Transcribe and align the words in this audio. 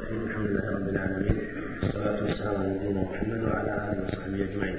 الرحيم. 0.00 0.24
الحمد 0.26 0.46
لله 0.46 0.66
رب 0.76 0.88
العالمين. 0.88 1.38
والصلاة 1.82 2.22
والسلام 2.24 2.56
على 2.56 2.68
نبينا 2.74 3.00
محمد 3.02 3.42
وعلى 3.44 3.72
آله 3.90 4.02
وصحبه 4.04 4.44
أجمعين. 4.44 4.78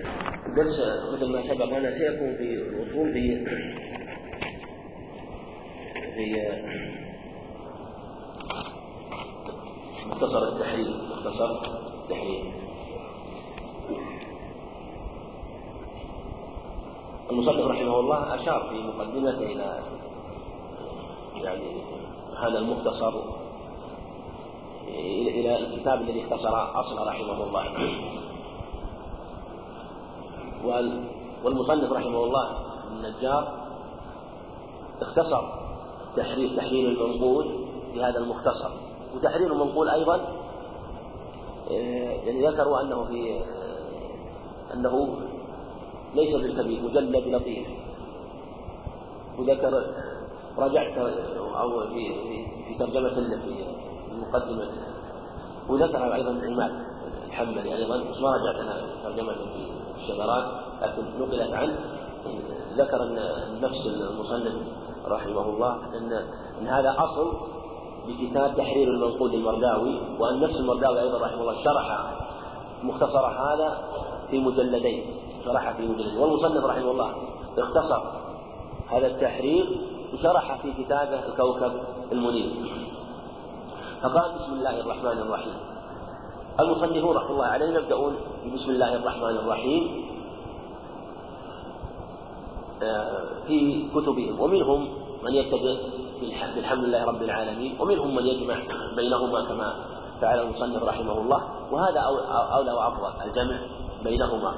الدرس 0.49 0.77
مثل 1.13 1.27
ما 1.33 1.41
سبق. 1.41 1.65
لنا 1.65 1.91
سيكون 1.97 2.35
في 2.37 2.53
الأصول 2.53 3.13
في 3.13 3.45
في 6.15 6.25
مختصر 10.07 10.43
التحرير 10.47 10.89
مختصر 11.11 11.49
التحرير 12.03 12.43
المصنف 17.31 17.65
رحمه 17.67 17.99
الله 17.99 18.35
أشار 18.35 18.69
في 18.69 18.75
مقدمته 18.75 19.43
إلى 19.53 19.79
يعني 21.43 21.81
هذا 22.43 22.59
المختصر 22.59 23.40
إلى 25.39 25.57
الكتاب 25.59 26.01
الذي 26.01 26.23
اختصر 26.23 26.79
أصل 26.79 27.07
رحمه 27.07 27.43
الله. 27.43 27.65
والمصنف 31.43 31.91
رحمه 31.91 32.23
الله 32.23 32.57
النجار 32.91 33.61
اختصر 35.01 35.41
تحرير 36.15 36.57
تحرير 36.57 36.89
المنقول 36.89 37.65
بهذا 37.95 38.19
المختصر. 38.19 38.71
وتحرير 39.15 39.53
المنقول 39.53 39.89
أيضا 39.89 40.27
يعني 42.25 42.47
ذكروا 42.47 42.81
أنه 42.81 43.03
في 43.03 43.41
أنه 44.73 45.17
ليس 46.15 46.35
بالكبير 46.35 46.83
مجلد 46.83 47.27
لطيف 47.27 47.67
وذكر 49.39 49.85
رجعت 50.57 50.97
أو 51.57 51.87
في 51.87 52.13
في 52.67 52.75
ترجمة 52.79 53.09
في 53.09 53.65
المقدمة. 54.11 54.67
وذكر 55.69 56.13
أيضا 56.13 56.29
عماد 56.29 56.71
الحنبلي 57.27 57.75
أيضا 57.75 57.97
بس 57.97 58.21
ما 58.21 58.29
رجعت 58.31 58.61
أنا 58.61 58.81
ترجمة 59.03 59.33
في 59.33 59.71
الشذرات 59.97 60.45
لكن 60.81 61.03
نقلت 61.19 61.53
عنه. 61.53 61.79
ذكر 62.77 63.03
أن 63.03 63.15
نفس 63.61 63.87
المصنف 63.87 64.53
رحمه 65.07 65.49
الله 65.49 65.75
أن 65.97 66.13
أن 66.61 66.67
هذا 66.67 66.95
أصل 66.97 67.37
بكتاب 68.07 68.55
تحرير 68.57 68.87
المنقول 68.87 69.31
للمرداوي 69.31 70.01
وأن 70.19 70.39
نفس 70.39 70.55
المرداوي 70.55 71.01
أيضا 71.01 71.17
رحمه 71.17 71.41
الله 71.41 71.63
شرح 71.63 72.13
مختصر 72.83 73.25
هذا 73.25 73.83
في 74.29 74.39
مجلدين 74.39 75.05
شرح 75.45 75.71
في 75.77 75.87
مجلدين. 75.87 76.17
والمصنف 76.17 76.65
رحمه 76.65 76.91
الله 76.91 77.15
اختصر 77.57 78.01
هذا 78.87 79.07
التحرير 79.07 79.81
وشرح 80.13 80.61
في 80.61 80.83
كتابه 80.83 81.25
الكوكب 81.25 81.71
المنير. 82.11 82.53
فقال 84.01 84.35
بسم 84.35 84.53
الله 84.53 84.79
الرحمن 84.79 85.17
الرحيم. 85.17 85.57
المصنفون 86.59 87.15
رحمه 87.15 87.31
الله 87.31 87.45
عليهم 87.45 87.75
يبدأون 87.75 88.15
بسم 88.53 88.69
الله 88.69 88.95
الرحمن 88.95 89.35
الرحيم. 89.37 89.83
آه، 92.83 93.45
في 93.47 93.89
كتبهم. 93.95 94.39
ومنهم 94.39 94.87
من 95.23 95.33
يبتدئ 95.33 95.77
بالحمد 96.55 96.83
لله 96.83 97.05
رب 97.05 97.21
العالمين. 97.21 97.81
ومنهم 97.81 98.15
من 98.15 98.25
يجمع 98.25 98.57
بينهما 98.95 99.45
كما 99.45 99.75
فعل 100.21 100.39
المصنف 100.39 100.83
رحمه 100.83 101.17
الله. 101.17 101.41
وهذا 101.71 101.99
أولى 102.53 102.71
وأفضل 102.71 103.21
الجمع 103.21 103.59
بينهما. 104.03 104.53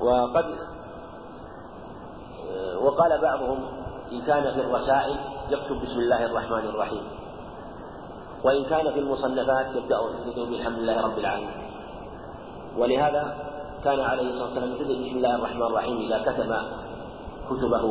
وقد 0.00 0.44
آه، 2.50 2.78
وقال 2.78 3.20
بعضهم 3.20 3.58
إن 4.12 4.20
كان 4.22 4.42
في 4.54 4.60
الرسائل 4.60 5.29
يكتب 5.52 5.80
بسم 5.82 5.98
الله 5.98 6.24
الرحمن 6.26 6.64
الرحيم. 6.68 7.02
وإن 8.44 8.64
كان 8.64 8.92
في 8.92 8.98
المصنفات 8.98 9.66
يبدأ 9.76 9.98
يبدأ 10.26 10.44
بالحمد 10.44 10.78
لله 10.78 10.96
رب 11.06 11.18
العالمين. 11.18 11.60
ولهذا 12.78 13.36
كان 13.84 14.00
عليه 14.00 14.28
الصلاة 14.28 14.48
والسلام 14.48 14.72
يبدأ 14.72 14.94
بسم 15.04 15.16
الله 15.16 15.34
الرحمن 15.36 15.62
الرحيم 15.62 15.96
إذا 15.96 16.18
كتب 16.22 16.50
كتبه 17.50 17.84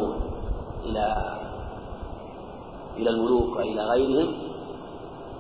إلى 0.86 1.06
إلى 2.98 3.10
الملوك 3.10 3.56
وإلى 3.56 3.82
غيرهم 3.82 4.34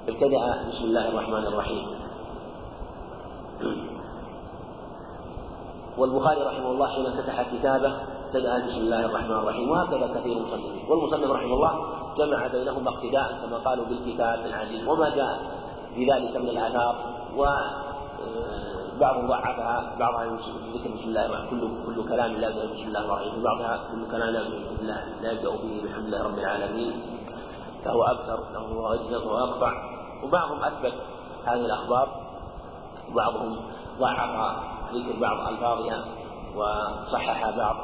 ابتدأ 0.09 0.63
بسم 0.67 0.83
الله 0.83 1.09
الرحمن 1.09 1.47
الرحيم. 1.47 1.87
والبخاري 5.97 6.41
رحمه 6.41 6.71
الله 6.71 6.87
حين 6.87 7.11
فتح 7.11 7.35
كتابه 7.53 7.93
ابتدأ 8.25 8.65
بسم 8.65 8.77
الله 8.77 9.05
الرحمن 9.05 9.31
الرحيم 9.31 9.69
وهكذا 9.69 10.07
كثير 10.07 10.35
من 10.35 10.41
المصنفين. 10.41 10.89
والمصنف 10.89 11.31
رحمه 11.31 11.53
الله 11.53 11.98
جمع 12.17 12.47
بينهما 12.47 12.89
اقتداء 12.89 13.39
كما 13.41 13.57
قالوا 13.57 13.85
بالكتاب 13.85 14.45
العزيز 14.45 14.87
وما 14.87 15.09
جاء 15.09 15.39
في 15.95 16.11
ذلك 16.11 16.35
من 16.37 16.49
الآثار 16.49 16.95
و 17.37 17.45
بعضهم 18.99 19.27
ضعفها 19.27 19.95
بعضها 19.99 20.25
ذكر 20.25 20.89
بسم 20.91 21.03
الله 21.03 21.49
كل 21.49 21.61
كل 21.85 22.09
كلام 22.09 22.31
لا 22.33 22.49
يبدأ 22.49 22.65
بسم 22.65 22.87
الله 22.87 22.99
الرحمن 22.99 23.27
الرحيم 23.27 23.43
بعضها 23.43 23.79
كل 23.91 24.11
كلام 24.11 24.31
لا 24.81 24.97
لا 25.21 25.31
يبدأ 25.31 25.49
به 25.49 25.81
بحمد 25.83 26.05
الله 26.05 26.23
رب 26.23 26.39
العالمين. 26.39 26.93
فهو 27.85 28.03
أبتر 28.03 28.39
فهو 28.53 28.93
اجلد 28.93 29.23
وارفع 29.23 29.73
وبعضهم 30.23 30.63
أثبت 30.63 30.93
هذه 31.45 31.65
الأخبار. 31.65 32.07
وبعضهم 33.11 33.57
ضعف 33.99 34.55
ذكر 34.93 35.19
بعض 35.19 35.47
ألفاظها 35.47 36.05
وصحح 36.55 37.49
بعض 37.57 37.75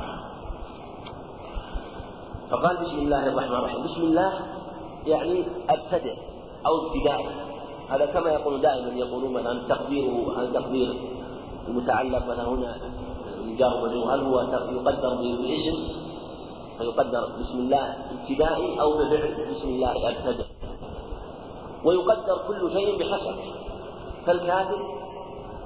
فقال 2.50 2.78
بسم 2.78 2.98
الله 2.98 3.28
الرحمن 3.28 3.56
الرحيم. 3.56 3.84
بسم 3.84 4.02
الله 4.02 4.32
يعني 5.06 5.44
أبتدئ 5.70 6.16
أو 6.66 6.74
ابتداء. 6.88 7.22
هذا 7.90 8.06
كما 8.06 8.30
يقول 8.30 8.62
دائما 8.62 8.90
يقولون 8.94 9.34
مثلا 9.34 9.68
تقديره 9.68 10.40
هل 10.40 10.54
تقدير 10.54 10.96
المتعلق 11.68 12.26
مثلا 12.26 12.48
هنا 12.50 12.78
الجار 13.46 13.86
هل 13.88 14.22
هو 14.26 14.40
يقدر 14.42 15.16
باسم 15.16 15.78
فيقدر 16.78 17.24
بسم 17.40 17.58
الله 17.60 17.96
ابتدائي 18.12 18.82
أو 18.82 18.92
بفعل 18.98 19.48
بسم 19.50 19.68
الله 19.68 20.10
ابتدأ 20.10 20.46
ويقدر 21.86 22.38
كل 22.48 22.72
شيء 22.72 23.00
بحسب. 23.00 23.36
فالكاتب 24.26 24.80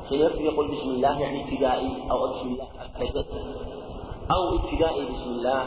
حين 0.09 0.19
يقول 0.19 0.67
بسم 0.67 0.89
الله 0.89 1.19
يعني 1.19 1.43
ابتدائي 1.43 2.11
أو 2.11 2.27
بسم 2.27 2.47
الله 2.47 2.67
ابتدأ 2.99 3.25
أو 4.31 4.55
ابتدائي 4.55 5.05
بسم 5.05 5.29
الله 5.29 5.63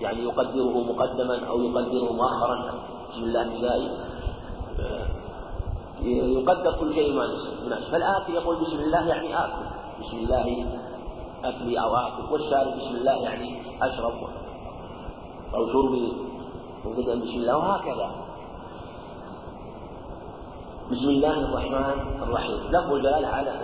يعني 0.00 0.22
يقدره 0.22 0.92
مقدما 0.92 1.48
أو 1.48 1.62
يقدره 1.62 2.12
مؤخرا 2.12 2.84
بسم 3.10 3.22
الله 3.22 3.42
ابتدائي 3.42 3.90
يقدر 6.02 6.72
كل 6.80 6.94
شيء 6.94 7.12
ما 7.14 7.24
يناسب 7.24 7.90
فالآكل 7.92 8.34
يقول 8.34 8.56
بسم 8.56 8.76
الله 8.76 9.08
يعني 9.08 9.38
آكل. 9.44 9.64
بسم 10.00 10.16
الله 10.16 10.66
أكلي 11.44 11.80
أو 11.80 11.96
آكل. 11.96 12.32
والشارب 12.32 12.76
بسم 12.76 12.96
الله 12.96 13.12
يعني 13.12 13.62
أشرب 13.82 14.12
أو 15.54 15.66
شربي 15.66 16.12
مبتدأ 16.84 17.14
بسم 17.14 17.36
الله 17.36 17.56
وهكذا. 17.56 18.10
بسم 20.90 21.08
الله 21.08 21.40
الرحمن 21.40 22.22
الرحيم. 22.22 22.58
لفظ 22.70 22.92
الجلالة 22.92 23.28
على 23.28 23.60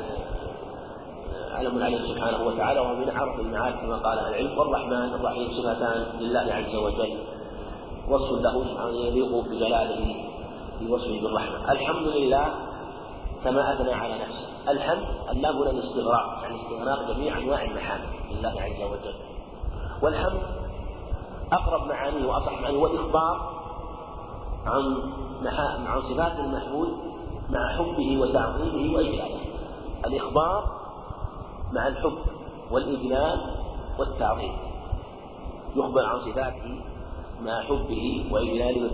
علم 1.60 1.82
عليه 1.82 2.02
سبحانه 2.14 2.46
وتعالى 2.46 2.80
وهو 2.80 2.94
من 2.94 3.08
أعرف 3.16 3.40
المعاد 3.40 3.74
كما 3.74 3.96
قال 3.96 4.18
العلم 4.18 4.58
والرحمن 4.58 5.14
الرحيم 5.14 5.48
صفتان 5.50 6.06
لله 6.20 6.54
عز 6.54 6.76
وجل 6.76 7.18
وصف 8.08 8.42
له 8.42 8.64
سبحانه 8.64 8.96
يليق 8.96 9.44
بجلاله 9.44 10.24
في 10.78 10.92
وصفه 10.92 11.20
بالرحمة. 11.22 11.72
الحمد 11.72 12.06
لله 12.06 12.54
كما 13.44 13.74
أثنى 13.74 13.92
على 13.92 14.14
نفسه. 14.14 14.70
الحمد 14.70 15.04
اللام 15.30 15.56
هنا 15.56 15.70
الاستغراق 15.70 16.38
يعني 16.42 16.56
استغراق 16.56 17.12
جميع 17.12 17.38
أنواع 17.38 17.64
المحامد 17.64 18.08
لله 18.30 18.54
عز 18.62 18.82
وجل. 18.82 19.14
والحمد 20.02 20.42
أقرب 21.52 21.86
معانيه 21.88 22.26
وأصح 22.26 22.60
معانيه 22.62 22.78
والإخبار 22.78 23.60
عن 24.66 25.02
عن 25.86 26.02
صفات 26.02 26.38
المحمود 26.38 26.88
مع 27.50 27.68
حبه 27.76 28.20
وتعظيمه 28.20 28.96
وإجلاله. 28.96 29.40
الإخبار 30.06 30.79
مع 31.72 31.86
الحب 31.86 32.18
والإجلال 32.70 33.38
والتعظيم. 33.98 34.52
يخبر 35.76 36.04
عن 36.06 36.18
صفاته 36.18 36.80
مع 37.42 37.62
حبه 37.62 38.26
وإجلاله. 38.32 38.90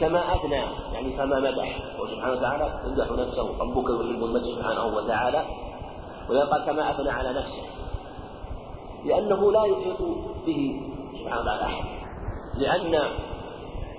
كما 0.00 0.34
أثنى 0.34 0.62
يعني 0.92 1.12
كما 1.16 1.40
مدح. 1.40 1.78
وسبحانه 2.00 2.32
وتعالى 2.32 2.80
يمدح 2.86 3.10
نفسه 3.10 3.58
ربك 3.60 3.90
يحب 3.90 4.24
المدح 4.24 4.46
سبحانه 4.56 4.84
وتعالى. 4.84 5.44
ويقال 6.30 6.64
كما 6.64 6.90
أثنى 6.90 7.10
على 7.10 7.32
نفسه. 7.32 7.62
لأنه 9.04 9.52
لا 9.52 9.64
يحيط 9.64 10.02
به 10.46 10.80
سبحانه 11.20 11.40
وتعالى 11.40 11.62
أحد. 11.64 11.84
لأن 12.58 13.00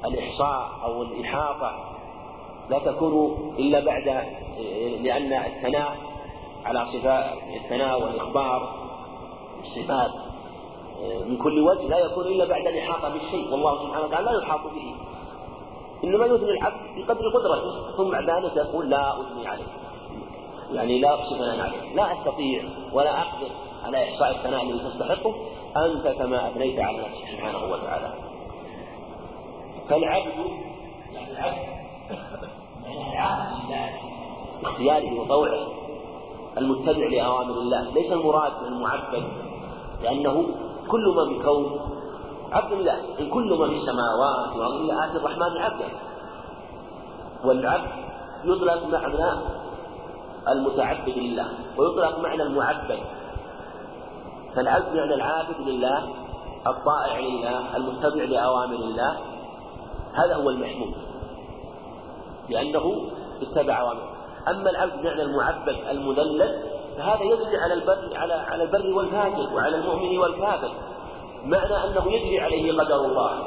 الإحصاء 0.06 0.70
أو 0.84 1.02
الإحاطة 1.02 1.72
لا 2.70 2.80
تكون 2.80 3.56
إلا 3.60 3.80
بعد 3.80 4.08
لأن 5.02 5.34
الثناء 5.34 6.07
على 6.68 6.86
صفات 6.86 7.38
الثناء 7.64 8.02
والإخبار 8.02 8.88
الصفات 9.62 10.12
من 11.26 11.38
كل 11.38 11.60
وجه 11.60 11.88
لا 11.88 11.98
يكون 11.98 12.28
إلا 12.28 12.46
بعد 12.46 12.68
الإحاطة 12.68 13.10
بالشيء 13.10 13.52
والله 13.52 13.84
سبحانه 13.84 14.06
وتعالى 14.06 14.26
لا 14.26 14.42
يحاط 14.44 14.62
به. 14.64 14.96
إنما 16.04 16.26
يثني 16.26 16.50
العبد 16.50 16.76
بقدر 16.98 17.22
قدرته 17.36 17.92
ثم 17.98 18.12
بعد 18.12 18.30
ذلك 18.30 18.56
يقول 18.56 18.90
لا 18.90 19.22
أثني 19.22 19.48
عليه. 19.48 19.68
يعني 20.72 21.00
لا 21.00 21.16
أحصي 21.16 21.36
ثناء 21.36 21.60
عليه. 21.60 21.96
لا 21.96 22.14
أستطيع 22.14 22.64
ولا 22.94 23.22
أقدر 23.22 23.50
على 23.86 24.10
إحصاء 24.10 24.32
الثناء 24.32 24.64
الذي 24.64 24.80
تستحقه. 24.80 25.36
أنت 25.78 26.08
كما 26.08 26.48
أثنيت 26.48 26.80
على 26.80 26.98
نفسك 26.98 27.28
سبحانه 27.32 27.64
وتعالى. 27.72 28.14
فالعبد 29.90 30.34
يعني 31.14 31.32
العبد 31.32 31.58
يعني 32.86 33.14
العبد 33.14 33.48
لله 33.70 33.90
باختياره 34.64 35.20
وطوعه 35.20 35.68
المتبع 36.58 37.08
لأوامر 37.08 37.54
الله. 37.54 37.82
ليس 37.94 38.12
المراد 38.12 38.52
المعبد 38.68 39.24
لأنه 40.04 40.46
كل 40.88 41.14
ما 41.16 41.24
بالكون 41.24 41.80
عبد 42.52 42.72
الله 42.72 42.98
إن 43.20 43.30
كل 43.30 43.58
ما 43.60 43.68
في 43.68 43.76
السماوات 43.76 44.56
والأرض 44.56 45.10
آتي 45.10 45.18
الرحمن 45.18 45.58
عبدا 45.58 45.90
والعبد 47.46 47.92
يطلق 48.44 48.88
معنى 48.88 49.40
المتعبد 50.48 51.18
لله. 51.18 51.48
ويطلق 51.78 52.20
معنى 52.20 52.44
المعبد. 52.44 53.00
فالعبد 54.56 54.96
معنى 54.96 55.14
العابد 55.14 55.60
لله 55.60 56.10
الطائع 56.68 57.20
لله 57.20 57.78
المتبع 57.78 58.24
لأوامر 58.24 58.76
الله 58.76 59.18
هذا 60.14 60.36
هو 60.36 60.50
المحمود 60.50 60.94
لأنه 62.50 63.10
اتبع 63.42 63.82
أوامره. 63.82 64.17
أما 64.50 64.70
العبد 64.70 65.06
معنى 65.06 65.22
المعبد 65.22 65.76
المذلل 65.90 66.64
فهذا 66.98 67.24
يجري 67.24 67.58
على 67.58 67.74
البر 67.74 68.10
على 68.16 68.34
على 68.34 68.64
البر 68.64 68.94
والفاجر 68.94 69.54
وعلى 69.54 69.76
المؤمن 69.76 70.18
والكافر. 70.18 70.72
معنى 71.44 71.74
أنه 71.74 72.12
يجري 72.12 72.40
عليه 72.40 72.74
قدر 72.74 72.96
الله. 72.96 73.44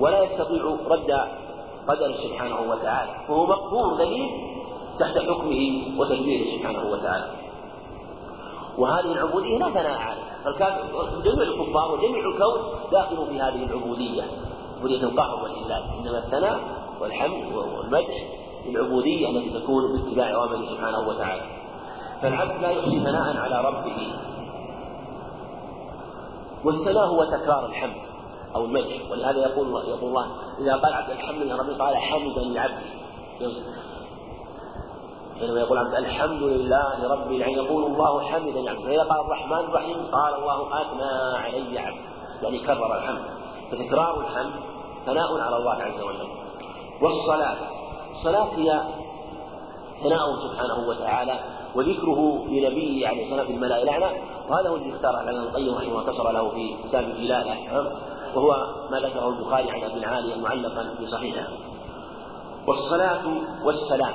ولا 0.00 0.22
يستطيع 0.22 0.62
رد 0.88 1.10
قدره 1.88 2.12
سبحانه 2.12 2.70
وتعالى. 2.70 3.10
وهو 3.28 3.46
مقهور 3.46 3.98
ذليل 3.98 4.30
تحت 4.98 5.18
حكمه 5.18 5.82
وتدبيره 5.98 6.58
سبحانه 6.58 6.90
وتعالى. 6.90 7.30
وهذه 8.78 9.12
العبودية 9.12 9.58
لا 9.58 9.70
ثناء 9.70 9.98
عليها. 9.98 10.30
جميع 11.24 11.42
الكفار 11.42 11.92
وجميع 11.92 12.24
الكون 12.26 12.90
داخل 12.92 13.26
في 13.26 13.40
هذه 13.40 13.64
العبودية. 13.64 14.22
عبودية 14.78 15.02
القهر 15.02 15.42
والإذلال 15.42 15.82
إنما 15.98 16.18
الثناء 16.18 16.60
والحمد 17.00 17.52
والمدح 17.54 18.39
للعبودية 18.66 19.30
التي 19.30 19.60
تكون 19.60 19.82
باتباع 19.92 20.34
أوامره 20.34 20.66
سبحانه 20.66 21.08
وتعالى. 21.08 21.42
فالعبد 22.22 22.62
لا 22.62 22.70
يحصي 22.70 23.00
ثناء 23.00 23.36
على 23.36 23.68
ربه 23.68 24.12
والثناء 26.64 27.06
هو 27.06 27.24
تكرار 27.24 27.66
الحمد 27.66 27.96
أو 28.54 28.64
المدح 28.64 29.10
ولهذا 29.10 29.38
يقول 29.38 29.68
يقول 29.88 30.08
الله 30.08 30.26
إذا 30.58 30.76
قال 30.76 30.92
عبد 30.92 31.10
الحمد 31.10 31.46
يا 31.46 31.56
ربي 31.56 31.72
قال 31.74 31.96
حمدا 31.96 32.60
عبدي 32.60 33.00
حينما 35.40 35.60
يقول 35.60 35.78
عبد 35.78 35.94
الحمد 35.94 36.42
لله 36.42 37.08
رب 37.08 37.32
العالمين 37.32 37.64
يقول 37.64 37.84
الله 37.84 38.20
حمدا 38.20 38.70
عبده 38.70 38.82
فإذا 38.84 39.02
قال 39.02 39.20
الرحمن 39.20 39.58
الرحيم 39.58 39.96
قال 40.12 40.34
الله 40.34 40.82
أثنى 40.82 41.36
علي 41.36 41.78
عبدي. 41.78 42.00
يعني 42.42 42.58
كرر 42.58 42.98
الحمد. 42.98 43.22
فتكرار 43.70 44.20
الحمد 44.20 44.52
ثناء 45.06 45.40
على 45.40 45.56
الله 45.56 45.82
عز 45.82 46.02
وجل. 46.02 46.28
والصلاة 47.02 47.56
الصلاة 48.20 48.48
هي 48.56 48.82
ثناءه 50.02 50.48
سبحانه 50.48 50.88
وتعالى 50.88 51.40
وذكره 51.74 52.44
لنبيه 52.48 53.08
عليه 53.08 53.22
والسلام. 53.22 53.46
في 53.46 53.52
الملا 53.52 53.82
الأعلى 53.82 54.20
وهذا 54.48 54.68
هو 54.68 54.76
الذي 54.76 54.92
اختاره 54.94 55.20
ابن 55.20 55.28
القيم 55.28 55.74
رحمه 55.74 55.88
الله 55.88 56.00
انتصر 56.00 56.32
له 56.32 56.48
في 56.48 56.76
كتاب 56.84 57.04
الجلاله 57.04 57.56
وهو 58.34 58.50
ما 58.90 59.00
ذكره 59.00 59.28
البخاري 59.28 59.70
عن 59.70 59.82
ابي 59.90 59.94
العاليه 59.94 60.36
معلقا 60.36 60.94
في 60.98 61.06
صحيحه. 61.06 61.48
والصلاة 62.66 63.26
والسلام. 63.64 64.14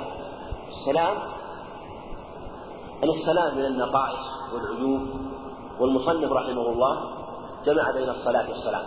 السلام 0.68 1.16
أن 3.04 3.08
السلام 3.08 3.58
من 3.58 3.64
النقائص 3.64 4.26
والعيوب. 4.54 5.00
والمصنف 5.80 6.32
رحمه 6.32 6.68
الله 6.68 7.00
جمع 7.64 7.90
بين 7.90 8.08
الصلاة 8.08 8.48
والسلام. 8.48 8.84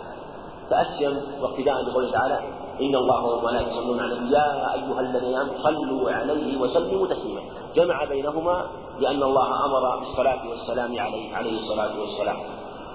تأسيا 0.70 1.10
واقتداء 1.42 1.90
بقوله 1.90 2.12
تعالى 2.12 2.40
إن 2.80 2.94
الله 2.94 3.24
وملائكته 3.24 3.72
يصلون 3.72 4.00
على 4.00 4.12
النبي 4.14 4.34
يا 4.34 4.74
أيها 4.74 5.00
الذين 5.00 5.34
آمنوا 5.34 5.58
صلوا 5.58 6.10
عليه 6.10 6.60
وسلموا 6.60 7.06
تسليما. 7.06 7.40
جمع 7.74 8.04
بينهما 8.04 8.66
لأن 8.98 9.22
الله 9.22 9.64
أمر 9.64 9.98
بالصلاة 9.98 10.48
والسلام 10.48 10.98
عليه 10.98 11.36
عليه 11.36 11.56
الصلاة 11.58 12.00
والسلام. 12.00 12.36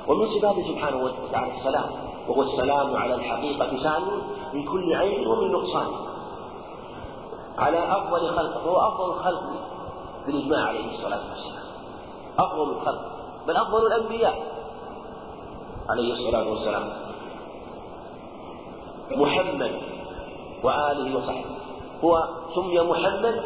ومن 0.08 0.26
صفاته 0.26 0.62
سبحانه 0.72 0.98
وتعالى 1.04 1.52
السلام 1.58 1.90
وهو 2.28 2.42
السلام 2.42 2.96
على 2.96 3.14
الحقيقة 3.16 3.78
سالم 3.84 4.22
من 4.54 4.66
كل 4.66 4.96
عيب 4.96 5.28
ومن 5.28 5.52
نقصان. 5.52 5.88
على 7.58 7.80
أفضل 7.80 8.30
خلق 8.30 8.58
هو 8.68 8.78
أفضل 8.88 9.10
الخلق 9.10 9.44
بالإجماع 10.26 10.68
عليه 10.68 10.86
الصلاة 10.86 11.22
والسلام. 11.30 11.66
أفضل 12.40 12.70
الخلق. 12.72 13.02
بل 13.48 13.58
أفضل 13.58 13.88
الأنبياء 13.88 14.36
عليه 15.90 16.12
الصلاة 16.12 16.50
والسلام. 16.50 17.05
محمد 19.12 19.72
وآله 20.64 21.18
وصحبه. 21.18 21.56
هو 22.04 22.28
سمي 22.56 22.80
محمد 22.80 23.42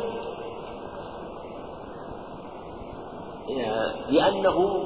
لأنه 4.09 4.83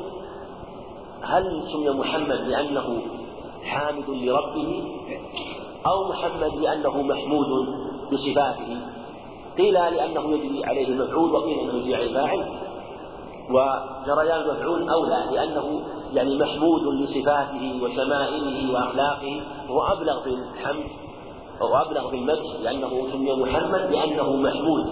هل 1.21 1.63
سمي 1.73 1.89
محمد 1.89 2.39
لأنه 2.47 3.01
حامد 3.63 4.09
لربه 4.09 4.83
أو 5.85 6.09
محمد 6.09 6.55
لأنه 6.55 7.01
محمود 7.01 7.47
بصفاته؟ 8.11 8.81
قيل 9.57 9.73
لأنه 9.73 10.33
يجري 10.33 10.65
عليه 10.65 10.87
المفعول 10.87 11.31
وقيل 11.35 11.59
أنه 11.59 11.73
يجري 11.73 11.95
عليه 11.95 12.05
الفاعل. 12.05 12.62
وجريان 13.49 14.41
المفعول 14.41 14.89
أولى 14.89 15.25
لأنه 15.31 15.81
يعني 16.13 16.37
محمود 16.37 16.81
لصفاته 16.87 17.79
وشمائله 17.83 18.73
وأخلاقه 18.73 19.41
وهو 19.69 19.93
أبلغ 19.93 20.23
في 20.23 20.29
الحمد 20.29 20.85
وهو 21.61 21.75
أبلغ 21.75 22.09
في 22.09 22.15
المدح 22.15 22.59
لأنه 22.61 23.07
سمي 23.11 23.33
محمد 23.35 23.91
لأنه 23.91 24.35
محمود 24.35 24.85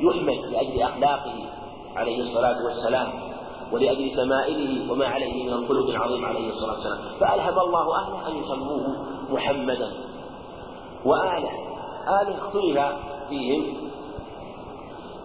يحمد 0.00 0.44
لأجل 0.52 0.82
أخلاقه 0.82 1.34
عليه 1.96 2.20
الصلاة 2.20 2.64
والسلام 2.64 3.08
ولأجل 3.72 4.10
شمائله 4.16 4.92
وما 4.92 5.06
عليه 5.06 5.46
من 5.46 5.52
الخلق 5.52 5.88
العظيم 5.88 6.24
عليه 6.24 6.48
الصلاة 6.48 6.74
والسلام. 6.74 6.98
فألهم 7.20 7.58
الله 7.58 7.96
أهله 7.98 8.28
أن 8.28 8.36
يسموه 8.36 8.96
محمدا. 9.30 9.92
وآله 11.04 11.50
آله 12.22 12.38
اختلف 12.38 12.78
فيهم 13.28 13.74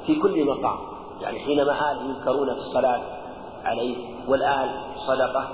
في 0.05 0.15
كل 0.15 0.45
مقام. 0.45 0.77
يعني 1.21 1.39
حينما 1.39 1.91
آل 1.91 2.09
يذكرون 2.09 2.53
في 2.53 2.59
الصلاة 2.59 3.01
عليه 3.65 3.95
والآل 4.27 4.69
صدقة 5.07 5.47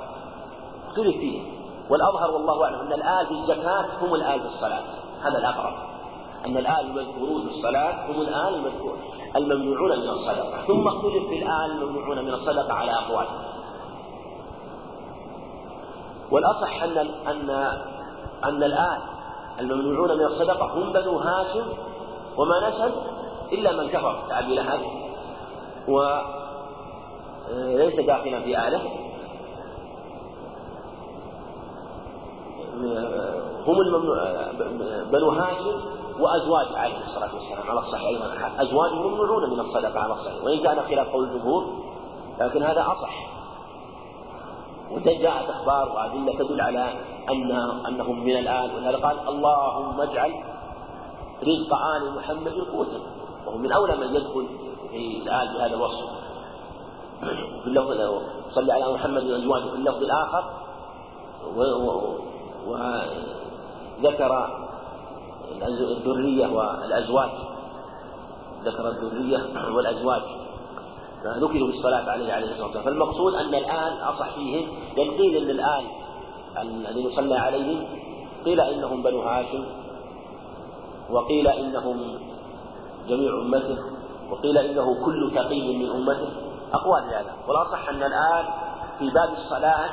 اختلف 0.88 1.18
فيه 1.18 1.58
والأظهر 1.90 2.32
والله 2.32 2.64
أعلم 2.64 2.80
أن 2.80 2.94
الآل 2.94 3.28
في 3.28 3.34
الزكاة 3.34 3.86
هم 4.02 4.16
الآل 4.16 4.40
في 4.40 4.46
الصلاة. 4.46 4.84
هذا 5.22 5.38
الأقرب. 5.38 5.74
أن 6.46 6.58
الآل 6.58 6.86
المذكورون 6.86 7.42
في 7.42 7.50
الصلاة 7.50 8.12
هم 8.12 8.22
الآل 8.22 8.56
المذكور 8.56 8.98
الممنوعون 9.36 10.00
من 10.00 10.10
الصدقة. 10.10 10.66
ثم 10.68 10.88
اختلف 10.88 11.28
في 11.30 11.44
الآل 11.44 11.72
الممنوعون 11.72 12.26
من 12.26 12.34
الصدقة 12.34 12.74
على 12.74 12.92
أقوال. 12.92 13.28
والأصح 16.32 16.84
أن 16.84 16.98
أن 17.28 17.50
أن 18.44 18.64
الآل 18.64 19.00
الممنوعون 19.60 20.18
من 20.18 20.26
الصدقة 20.26 20.66
هم 20.66 20.94
بنو 20.94 21.18
هاشم 21.18 21.66
وما 22.38 22.70
نسب 22.70 22.92
إلا 23.52 23.72
من 23.72 23.90
كفر. 23.90 24.24
كأبي 24.30 24.56
لهب 24.56 25.07
وليس 25.88 26.40
داخلا 28.00 28.42
في 28.42 28.68
آلة. 28.68 28.82
هم 33.68 33.82
الممنوع 33.82 34.52
بنو 35.12 35.30
هاشم 35.30 35.82
وأزواج 36.20 36.76
عليه 36.76 37.00
الصلاة 37.00 37.36
والسلام 37.36 37.70
على 37.70 37.80
الصحيح. 37.80 38.08
أيضا 38.08 38.34
أزواج 38.62 38.92
ممنوعون 38.92 39.50
من 39.50 39.60
الصدقة 39.60 40.00
على 40.00 40.14
الصحيح. 40.14 40.44
وإن 40.44 40.60
كان 40.60 40.82
خلاف 40.82 41.08
قول 41.08 41.24
الجمهور 41.24 41.66
لكن 42.40 42.64
هذا 42.64 42.82
أصح. 42.82 43.28
وجاءت 44.92 45.50
أخبار 45.50 45.90
وأدلة 45.90 46.34
تدل 46.34 46.62
على 46.62 46.94
أن 47.30 47.52
أنهم 47.88 48.24
من 48.24 48.38
الآن 48.38 48.76
ولهذا 48.76 48.98
قال 48.98 49.30
اللهم 49.30 50.02
اجعل 50.02 50.32
رزق 51.44 51.74
آل 51.74 52.16
محمد 52.16 52.54
قوتا 52.72 53.00
وهو 53.46 53.58
من 53.58 53.72
أولى 53.72 53.96
من 53.96 54.16
يدخل 54.16 54.48
في 54.92 55.22
الآل 55.24 55.48
بهذا 55.54 55.76
الوصف. 55.76 56.10
في 57.64 57.68
اللفظ 57.68 57.92
صلى 58.50 58.74
على 58.74 58.94
محمد 58.94 59.24
وأزواجه 59.24 59.70
في 59.70 59.76
اللفظ 59.76 60.04
الآخر 60.04 60.44
وذكر 64.00 64.32
الذرية 65.72 66.48
والأزواج. 66.48 67.30
ذكر 68.64 68.90
الذرية 68.90 69.40
والأزواج. 69.76 70.22
ذكروا 71.26 71.68
بالصلاة 71.68 72.10
عليه 72.12 72.34
عليه 72.34 72.52
الصلاة 72.52 72.66
والسلام. 72.66 72.86
فالمقصود 72.86 73.34
أن 73.34 73.56
الآن 73.56 73.94
أصح 73.94 74.36
فيهم 74.36 74.68
لأن 74.98 75.10
قيل 75.18 75.44
أن 75.44 75.50
الآن 75.50 75.86
الذين 76.62 77.10
صلى 77.10 77.36
عليهم 77.36 77.86
قيل 78.46 78.62
إنهم 78.62 79.04
بنو 79.04 79.22
هاشم 79.22 79.66
وقيل 81.10 81.48
إنهم 81.48 82.20
جميع 83.08 83.32
أمته. 83.42 83.97
وقيل 84.32 84.58
إنه 84.58 85.06
كل 85.06 85.32
تقي 85.36 85.78
من 85.78 85.90
أمته 85.90 86.30
أقوال 86.74 87.04
هذا. 87.04 87.36
والأصح 87.48 87.90
أن 87.90 88.04
الآن 88.04 88.46
في 89.00 89.10
باب 89.10 89.30
الصلاة 89.34 89.90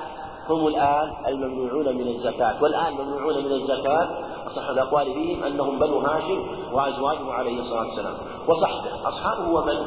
هم 0.49 0.67
الآن 0.67 1.13
الممنوعون 1.27 1.97
من 1.97 2.09
الزكاة. 2.09 2.63
والآن 2.63 2.93
ممنوعون 2.93 3.45
من 3.45 3.53
الزكاة 3.53 4.09
أصح 4.47 4.69
الأقوال 4.69 5.15
فيهم 5.15 5.45
أنهم 5.45 5.79
بنو 5.79 5.99
هاشم 5.99 6.47
وأزواجه 6.73 7.33
عليه 7.33 7.61
الصلاة 7.61 7.87
والسلام. 7.87 8.15
وصحبه 8.49 9.09
أصحابه 9.09 9.49
ومن 9.49 9.87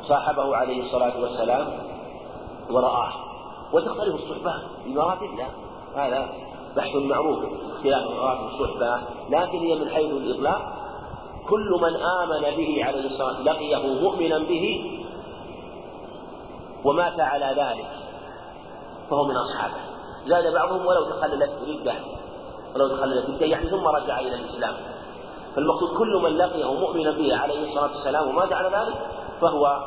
صاحبه 0.00 0.56
عليه 0.56 0.82
الصلاة 0.82 1.20
والسلام 1.20 1.66
ورآه. 2.70 3.12
وتختلف 3.72 4.14
الصحبة 4.14 4.54
بمراتب؟ 4.84 5.28
لا. 5.38 5.46
هذا 6.06 6.28
بحث 6.76 6.94
معروف. 6.94 7.38
اختلاف 7.78 8.10
مراتب 8.10 8.44
الصحبة 8.44 9.00
لكن 9.30 9.58
هي 9.58 9.74
من 9.74 9.88
حيث 9.88 10.10
الإطلاق 10.10 10.77
كل 11.50 11.78
من 11.82 11.96
آمن 11.96 12.56
به 12.56 12.84
عليه 12.84 13.04
الصلاة 13.04 13.42
لقيه 13.42 13.76
مؤمنا 13.76 14.38
به 14.38 14.94
ومات 16.84 17.20
على 17.20 17.46
ذلك 17.46 17.90
فهو 19.10 19.24
من 19.24 19.36
أصحابه. 19.36 19.80
زاد 20.26 20.54
بعضهم 20.54 20.86
ولو 20.86 21.04
تخللت 21.04 21.50
ردة 21.66 21.94
ولو 22.74 22.88
تخللت 22.88 23.30
ردة 23.30 23.46
يعني 23.46 23.70
ثم 23.70 23.86
رجع 23.86 24.20
إلى 24.20 24.34
الإسلام. 24.34 24.74
فالمقصود 25.56 25.98
كل 25.98 26.20
من 26.22 26.36
لقيه 26.36 26.74
مؤمنا 26.74 27.10
به 27.10 27.36
عليه 27.36 27.68
الصلاة 27.68 27.90
والسلام 27.90 28.28
ومات 28.28 28.52
على 28.52 28.68
ذلك 28.68 28.96
فهو 29.40 29.82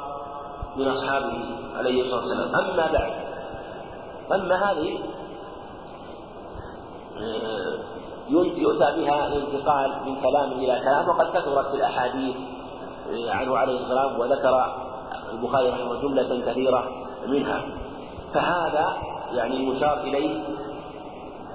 من 0.75 0.87
أصحابه 0.87 1.33
عليه 1.75 2.01
الصلاة 2.01 2.19
والسلام. 2.19 2.55
أما 2.55 2.91
بعد 2.91 3.31
أما 4.31 4.71
هذه 4.71 4.99
آه، 7.17 8.00
يؤتى 8.31 8.85
بها 8.97 9.27
الانتقال 9.27 9.91
من 10.05 10.15
كلام 10.15 10.51
إلى 10.51 10.81
كلام 10.83 11.09
وقد 11.09 11.29
كثرت 11.29 11.67
في 11.67 11.75
الأحاديث 11.75 12.35
آه، 13.09 13.31
عنه 13.31 13.57
عليه 13.57 13.79
السلام 13.79 14.19
وذكر 14.19 14.75
البخاري 15.31 15.69
رحمه 15.69 16.01
جملة 16.01 16.41
كثيرة 16.51 16.91
منها. 17.27 17.63
فهذا 18.33 18.97
يعني 19.31 19.57
المشار 19.57 20.01
إليه 20.03 20.43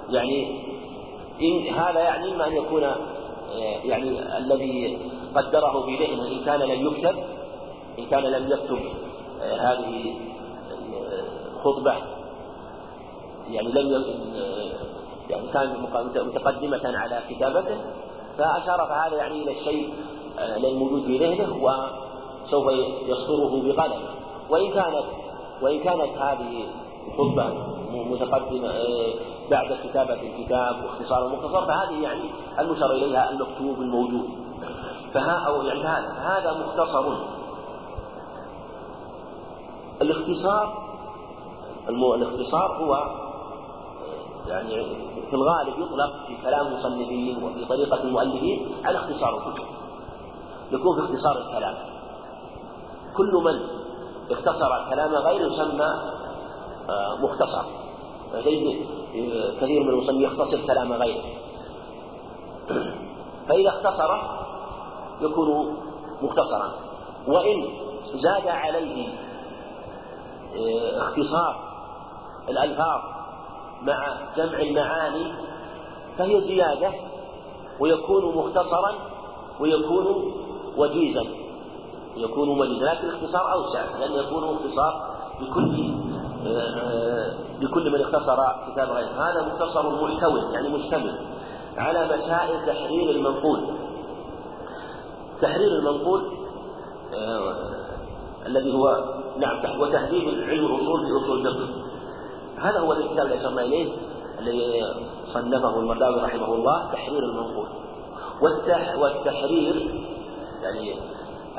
يعني 0.09 0.61
إن 1.41 1.73
هذا 1.73 1.99
يعني 1.99 2.33
إما 2.33 2.47
أن 2.47 2.53
يكون 2.53 2.83
آه، 2.83 2.97
يعني 3.83 4.37
الذي 4.37 4.99
قدره 5.35 5.85
في 5.85 6.05
ذهنه 6.05 6.27
إن 6.27 6.45
كان 6.45 6.59
لم 6.59 6.87
يكتب 6.87 7.15
إن 7.99 8.05
كان 8.05 8.23
لم 8.23 8.51
يكتب 8.51 8.79
آه، 9.41 9.55
هذه 9.55 10.15
الخطبة 11.55 11.93
يعني 13.49 13.71
لم 13.71 14.03
يعني 15.29 15.47
كان 15.47 15.91
متقدمة 16.27 16.97
على 16.97 17.23
كتابته 17.29 17.77
فأشار 18.37 18.87
فهذا 18.89 19.15
يعني 19.15 19.43
إلى 19.43 19.51
الشيء 19.51 19.93
الموجود 20.39 21.03
في 21.03 21.17
ذهنه 21.17 21.55
وسوف 21.55 22.65
يصدره 23.05 23.73
بقلم. 23.73 24.01
وإن 24.49 24.71
كانت 24.71 25.05
وإن 25.61 25.79
كانت 25.79 26.17
هذه 26.17 26.67
الخطبة 27.07 27.53
متقدمة 27.91 28.73
بعد 29.51 29.77
كتابة 29.83 30.13
الكتاب 30.13 30.83
واختصار 30.83 31.25
المختصر 31.25 31.65
فهذه 31.65 32.03
يعني 32.03 32.31
المشار 32.59 32.91
إليها 32.91 33.29
المكتوب 33.29 33.81
الموجود. 33.81 34.29
فها 35.13 35.47
أو 35.47 35.61
يعني 35.61 35.79
هذا 35.79 36.13
فهذا 36.13 36.53
مختصر. 36.53 37.13
الاختصار 40.01 40.87
الاختصار 41.89 42.77
هو 42.77 43.26
يعني 44.47 44.85
في 45.29 45.33
الغالب 45.33 45.79
يطلق 45.79 46.27
في 46.27 46.37
كلام 46.43 46.67
المصنفين 46.67 47.43
وفي 47.43 47.65
طريقة 47.65 48.03
المؤلفين 48.03 48.71
على 48.85 48.97
اختصار 48.97 49.37
الكتب. 49.37 49.63
يكون 50.71 50.95
في 50.95 51.01
اختصار 51.01 51.37
الكلام. 51.37 51.75
كل 53.17 53.31
من 53.43 53.59
اختصر 54.31 54.89
كلام 54.89 55.15
غيره 55.15 55.53
يسمى 55.53 55.85
آه، 56.89 57.17
مختصر. 57.21 57.65
كثير 59.61 59.83
من 59.83 59.89
المصنفين 59.89 60.21
يختصر 60.21 60.67
كلام 60.67 60.93
غيره. 60.93 61.23
فإذا 63.47 63.69
اختصر 63.69 64.17
يكون 65.21 65.77
مختصرا. 66.21 66.71
وإن 67.27 67.67
زاد 68.15 68.47
عليه 68.47 69.07
آه، 70.55 71.01
اختصار 71.01 71.67
الألفاظ 72.49 73.16
مع 73.81 74.17
جمع 74.37 74.59
المعاني 74.59 75.33
فهي 76.17 76.41
زيادة 76.41 76.91
ويكون 77.79 78.35
مختصرا 78.35 78.95
ويكون 79.59 80.33
وجيزا. 80.77 81.23
يكون 82.15 82.49
وجيزا 82.49 82.85
لكن 82.85 83.07
الاختصار 83.07 83.53
أوسع 83.53 83.97
لأن 83.99 84.11
يكون 84.11 84.43
اختصار 84.43 85.17
لكل 85.41 85.93
لكل 87.61 87.91
من 87.91 88.01
اختصر 88.01 88.71
كتاب 88.71 88.89
غيره. 88.89 89.29
هذا 89.29 89.47
مختصر 89.47 90.03
محتوي 90.03 90.53
يعني 90.53 90.69
مشتمل 90.69 91.19
على 91.77 92.05
مسائل 92.05 92.65
تحرير 92.65 93.09
المنقول. 93.09 93.67
تحرير 95.41 95.67
المنقول 95.67 96.37
آه، 97.13 97.55
الذي 98.45 98.73
هو 98.73 99.03
نعم 99.37 99.81
وتهذيب 99.81 100.27
علم 100.27 100.65
الأصول 100.65 100.99
في 100.99 101.25
اصول 101.25 101.47
الفقه. 101.47 101.86
هذا 102.61 102.79
هو 102.79 102.93
الكتاب 102.93 103.25
الذي 103.25 103.39
أشرنا 103.39 103.61
إليه 103.61 103.91
الذي 104.39 104.81
صنفه 105.25 105.79
المرداوي 105.79 106.21
رحمه 106.21 106.53
الله 106.53 106.91
تحرير 106.91 107.23
المنقول. 107.23 107.67
والتح 108.41 108.97
والتحرير 108.97 110.03
يعني 110.63 110.95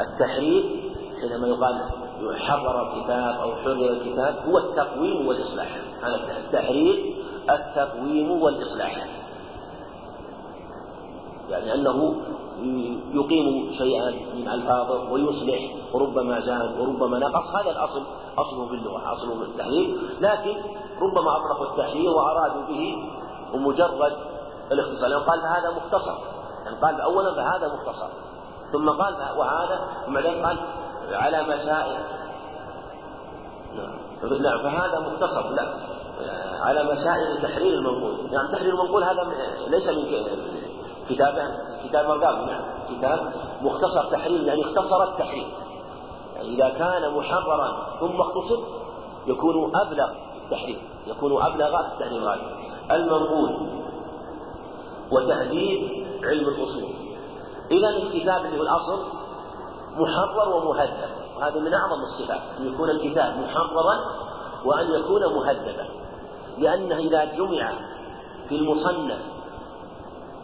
التحرير 0.01 0.65
حينما 1.21 1.49
يقال 1.49 1.81
حرر 2.39 2.83
الكتاب 2.83 3.35
أو 3.41 3.57
حرر 3.57 3.91
الكتاب 3.91 4.37
هو 4.47 4.59
التقويم 4.59 5.27
والإصلاح. 5.27 5.79
هذا 6.03 6.39
التحرير 6.39 7.15
التقويم 7.51 8.31
والإصلاح. 8.31 9.07
يعني 11.51 11.75
أنه 11.75 12.21
يقيم 13.13 13.73
شيئا 13.79 14.11
من 14.35 14.49
ألفاظه 14.49 15.13
ويصلح 15.13 15.59
وربما 15.95 16.41
زاد 16.41 16.81
وربما 16.81 17.19
نقص. 17.19 17.55
هذا 17.55 17.71
الأصل 17.71 18.03
أصله 18.39 18.69
في 18.69 18.75
اللغة 18.75 19.13
أصله 19.13 19.35
في 19.35 19.43
التحرير 19.43 19.99
لكن 20.21 20.57
ربما 21.03 21.31
أطلقوا 21.37 21.67
التحرير 21.73 22.11
وأرادوا 22.11 22.63
به 22.63 22.95
ومجرد 23.55 24.17
الاختصار. 24.73 25.09
لأنه 25.09 25.25
قال 25.25 25.41
فهذا 25.41 25.71
مختصر. 25.77 26.19
يعني 26.65 26.77
قال 26.83 27.01
أولا 27.01 27.35
فهذا 27.35 27.75
مختصر. 27.75 28.09
ثم 28.73 28.91
قال 28.91 29.39
وهذا 29.39 29.81
ثم 30.07 30.15
بعدين 30.15 30.47
قال 30.47 30.59
على 31.11 31.43
مسائل. 31.43 31.99
نعم. 33.77 34.43
نعم 34.43 34.63
فهذا 34.63 35.01
مختصر. 35.01 35.51
لا. 35.51 35.89
على 36.63 36.85
مسائل 36.85 37.43
تحرير 37.43 37.75
المنقول. 37.75 38.33
يعني 38.33 38.49
تحرير 38.53 38.75
المنقول 38.75 39.05
هذا 39.05 39.23
ليس 39.69 39.89
من 39.89 40.25
كتابه. 41.09 41.68
كتاب 41.85 42.07
مرقاوي 42.07 42.47
نعم 42.47 42.63
كتاب 42.89 43.33
مختصر 43.63 44.11
تحرير 44.11 44.43
يعني 44.43 44.65
اختصر 44.65 45.03
التحرير 45.03 45.47
يعني 46.37 46.49
إذا 46.49 46.69
كان 46.69 47.15
محررا 47.15 47.97
ثم 48.01 48.21
اختصر 48.21 48.59
يكون 49.27 49.77
أبلغ 49.77 50.13
في 50.13 50.45
التحرير 50.45 50.79
يكون 51.07 51.43
أبلغ 51.43 51.83
في 51.83 51.93
التحرير 51.93 52.23
غالبا 52.23 52.59
المنقول 52.91 53.79
وتهذيب 55.13 56.07
علم 56.25 56.49
الأصول. 56.49 56.91
إذا 57.71 57.89
الكتاب 57.89 58.45
اللي 58.45 58.59
هو 58.59 58.63
الأصل 58.63 59.05
محرر 59.97 60.57
ومهذب. 60.57 61.11
وهذا 61.37 61.61
من 61.61 61.75
أعظم 61.75 62.01
الصفات 62.01 62.41
أن 62.61 62.67
يكون 62.67 62.91
الكتاب 62.91 63.39
محررا 63.39 63.99
وأن 64.65 64.91
يكون 64.91 65.35
مهذبا. 65.35 65.89
لأنه 66.59 66.97
إذا 66.97 67.25
جمع 67.25 67.73
في 68.49 68.55
المصنف 68.55 69.21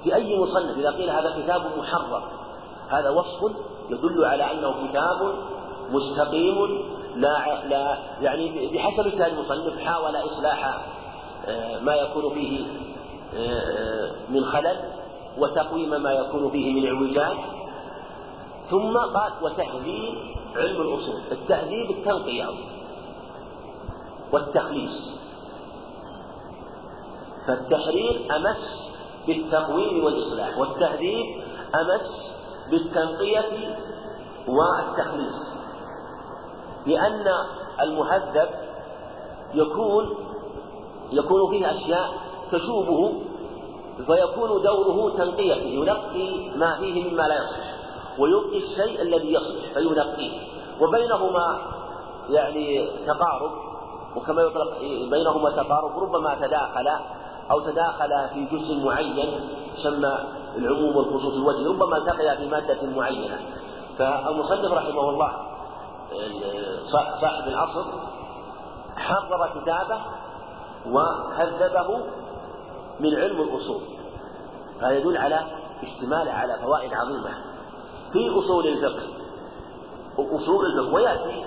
في 0.05 0.15
أي 0.15 0.39
مصنف 0.39 0.79
إذا 0.79 0.91
قيل 0.91 1.11
هذا 1.11 1.43
كتاب 1.43 1.63
محرر 1.79 2.23
هذا 2.89 3.11
وصف 3.11 3.53
يدل 3.91 4.25
على 4.25 4.53
أنه 4.53 4.89
كتاب 4.89 5.35
مستقيم 5.91 6.85
لا 7.17 7.65
لا 7.69 7.99
يعني 8.21 8.69
بحسب 8.69 9.07
اجتهاد 9.07 9.33
المصنف 9.33 9.79
حاول 9.81 10.17
إصلاح 10.17 10.85
آه، 11.47 11.79
ما 11.79 11.95
يكون 11.95 12.35
فيه 12.35 12.67
آه، 13.37 14.11
من 14.29 14.45
خلل 14.45 14.81
وتقويم 15.39 16.03
ما 16.03 16.13
يكون 16.13 16.51
فيه 16.51 16.73
من 16.73 16.87
اعوجاج. 16.87 17.37
ثم 18.71 18.97
قال 18.99 19.33
وتهذيب 19.43 20.15
علم 20.57 20.81
الأصول 20.81 21.21
التهذيب 21.33 21.91
التنقية 21.91 22.49
والتخليص. 24.33 25.25
فالتحرير 27.47 28.27
أمس 28.37 28.94
بالتقويم 29.27 30.05
والإصلاح 30.05 30.59
والتهذيب 30.59 31.43
أمس 31.75 32.35
بالتنقية 32.71 33.77
والتخليص. 34.49 35.55
لأن 36.87 37.25
المهذب 37.81 38.49
يكون 39.55 40.17
يكون 41.13 41.51
فيه 41.51 41.71
أشياء 41.71 42.09
تشوبه 42.53 43.13
فيكون 43.97 44.63
دوره 44.63 45.17
تنقية 45.17 45.55
ينقي 45.55 46.57
ما 46.57 46.77
فيه 46.77 47.11
مما 47.11 47.23
لا 47.23 47.35
يصلح 47.35 47.75
ويبقي 48.19 48.59
الشيء 48.59 49.03
الذي 49.03 49.33
يصلح 49.33 49.75
فينقيه. 49.75 50.55
وبينهما 50.81 51.75
يعني 52.29 52.89
تقارب 53.07 53.53
وكما 54.17 54.43
يطلق 54.43 54.79
بينهما 55.11 55.51
تقارب 55.51 55.99
ربما 55.99 56.35
تداخل 56.35 56.89
أو 57.51 57.61
تداخل 57.61 58.29
في 58.35 58.45
جزء 58.45 58.85
معين 58.85 59.51
يسمى 59.75 60.19
العموم 60.57 60.97
والخصوص 60.97 61.35
الوجه 61.35 61.69
ربما 61.69 61.97
التقيا 61.97 62.37
في 62.37 62.47
مادة 62.47 62.87
معينة. 62.87 63.39
فالمصنف 63.99 64.73
رحمه 64.73 65.11
الله 65.11 65.33
صاحب 67.21 67.49
العصر 67.49 67.85
حرر 68.97 69.61
كتابه 69.61 70.01
وهذبه 70.87 72.05
من 73.01 73.15
علم 73.15 73.41
الأصول. 73.41 73.81
هذا 74.81 74.93
يدل 74.93 75.17
على 75.17 75.41
اشتماله 75.83 76.33
على 76.33 76.59
فوائد 76.63 76.95
عظيمة. 76.95 77.31
في 78.13 78.39
أصول 78.39 78.67
الفقه 78.67 79.07
أصول 80.19 80.67
الفقه 80.67 80.95
ويأتي 80.95 81.45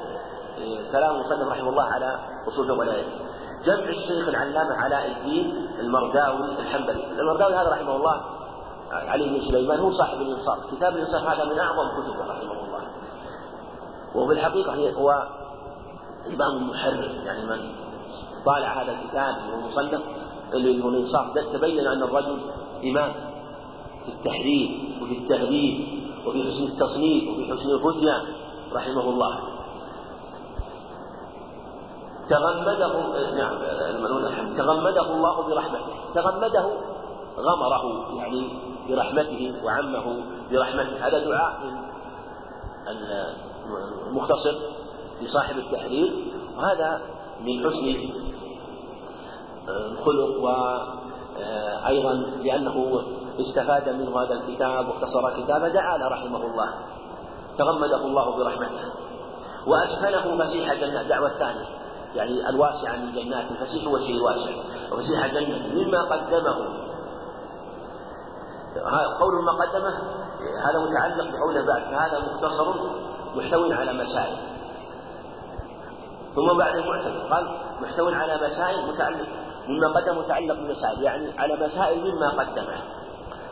كلام 0.92 1.16
المصنف 1.16 1.48
رحمه 1.48 1.70
الله 1.70 1.84
على 1.84 2.20
أصول 2.48 2.66
الفقه 2.66 2.80
ولا 2.80 2.94
جمع 3.66 3.90
الشيخ 3.90 4.28
العلامة 4.28 4.74
علاء 4.76 5.12
الدين 5.12 5.68
المرداوي 5.80 6.60
الحنبلي. 6.60 7.06
المرداوي 7.20 7.56
هذا 7.56 7.70
رحمه 7.70 7.96
الله 7.96 8.22
علي 8.92 9.30
بن 9.30 9.42
سليمان 9.42 9.80
هو 9.80 9.92
صاحب 9.92 10.22
الإنصاف. 10.22 10.76
كتاب 10.76 10.96
الإنصاف 10.96 11.28
هذا 11.28 11.46
من 11.46 11.60
أعظم 11.60 12.02
كتبه 12.02 12.26
رحمه 12.26 12.52
الله. 12.52 12.82
وفي 14.16 14.34
الحقيقة 14.34 14.94
هو 14.94 15.28
إمام 16.34 16.70
محرر 16.70 17.12
يعني 17.26 17.46
من 17.46 17.60
طالع 18.46 18.82
هذا 18.82 18.92
الكتاب 18.92 19.36
المصنف 19.54 20.02
اللي 20.54 20.84
هو 20.84 20.90
الإنصاف. 20.90 21.34
تبين 21.54 21.88
أن 21.88 22.04
الرجل 22.04 22.40
إمام 22.84 23.14
في 24.06 24.12
التحرير 24.12 24.98
وفي 25.02 25.18
التهذيب 25.18 25.88
وفي 26.28 26.44
حسن 26.44 26.64
التصنيف 26.64 27.30
وفي 27.30 27.46
حسن 27.46 27.70
الفتيا 27.70 28.26
رحمه 28.74 29.10
الله. 29.10 29.57
تغمده 32.30 32.94
نعم 33.36 34.56
تغمده 34.58 35.02
الله 35.12 35.48
برحمته 35.48 35.94
تغمده 36.16 36.66
غمره 37.38 38.16
يعني 38.18 38.60
برحمته 38.90 39.54
وعمه 39.64 40.24
برحمته. 40.52 41.08
هذا 41.08 41.20
دعاء 41.20 41.54
المختصر 44.08 44.56
لصاحب 45.22 45.58
التحرير 45.58 46.34
وهذا 46.58 47.02
من 47.42 47.60
حسن 47.60 48.10
الخلق 49.70 50.40
وأيضا 50.40 52.14
لأنه 52.44 53.02
استفاد 53.40 53.90
منه 53.90 54.22
هذا 54.22 54.34
الكتاب 54.34 54.88
واختصر 54.88 55.44
كتابه 55.44 55.68
دعا 55.68 55.98
رحمه 55.98 56.46
الله 56.46 56.70
تغمده 57.58 58.06
الله 58.06 58.38
برحمته 58.38 58.92
وأسكنه 59.68 60.46
فسيح 60.46 60.72
الجنة 60.72 61.04
دعوة 61.04 61.30
ثانية 61.30 61.66
يعني 62.16 62.50
الواسع 62.50 62.96
من 62.96 63.04
الجنات. 63.04 63.52
الفسيح 63.52 63.88
هو 63.88 63.98
الشيء 63.98 64.16
الواسع. 64.16 64.52
وفسيح 64.92 65.24
الجنة. 65.24 65.68
مما 65.74 66.02
قدمه. 66.02 66.88
قول 69.20 69.44
ما 69.46 69.66
قدمه 69.66 69.90
هذا 70.66 70.80
متعلق 70.80 71.28
بقوله 71.32 71.66
بعد 71.66 71.82
فهذا 71.82 72.20
مختصر 72.20 72.74
محتوي 73.36 73.74
على 73.74 73.94
مسائل. 73.94 74.38
ثم 76.36 76.58
بعد 76.58 76.76
المعتمد 76.76 77.32
قال 77.34 77.58
محتوي 77.82 78.16
على 78.16 78.36
مسائل 78.36 78.88
متعلق 78.88 79.28
مما 79.68 79.88
قدم 79.88 80.18
متعلق 80.18 80.56
بمسائل. 80.56 81.02
يعني 81.02 81.40
على 81.40 81.56
مسائل 81.56 82.00
مما 82.00 82.30
قدمه. 82.30 82.78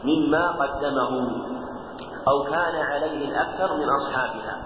مما 0.03 0.51
قدمه. 0.51 1.11
أو 2.27 2.43
كان 2.43 2.75
عليه 2.75 3.27
الأكثر 3.29 3.77
من 3.77 3.87
أصحابها. 3.89 4.63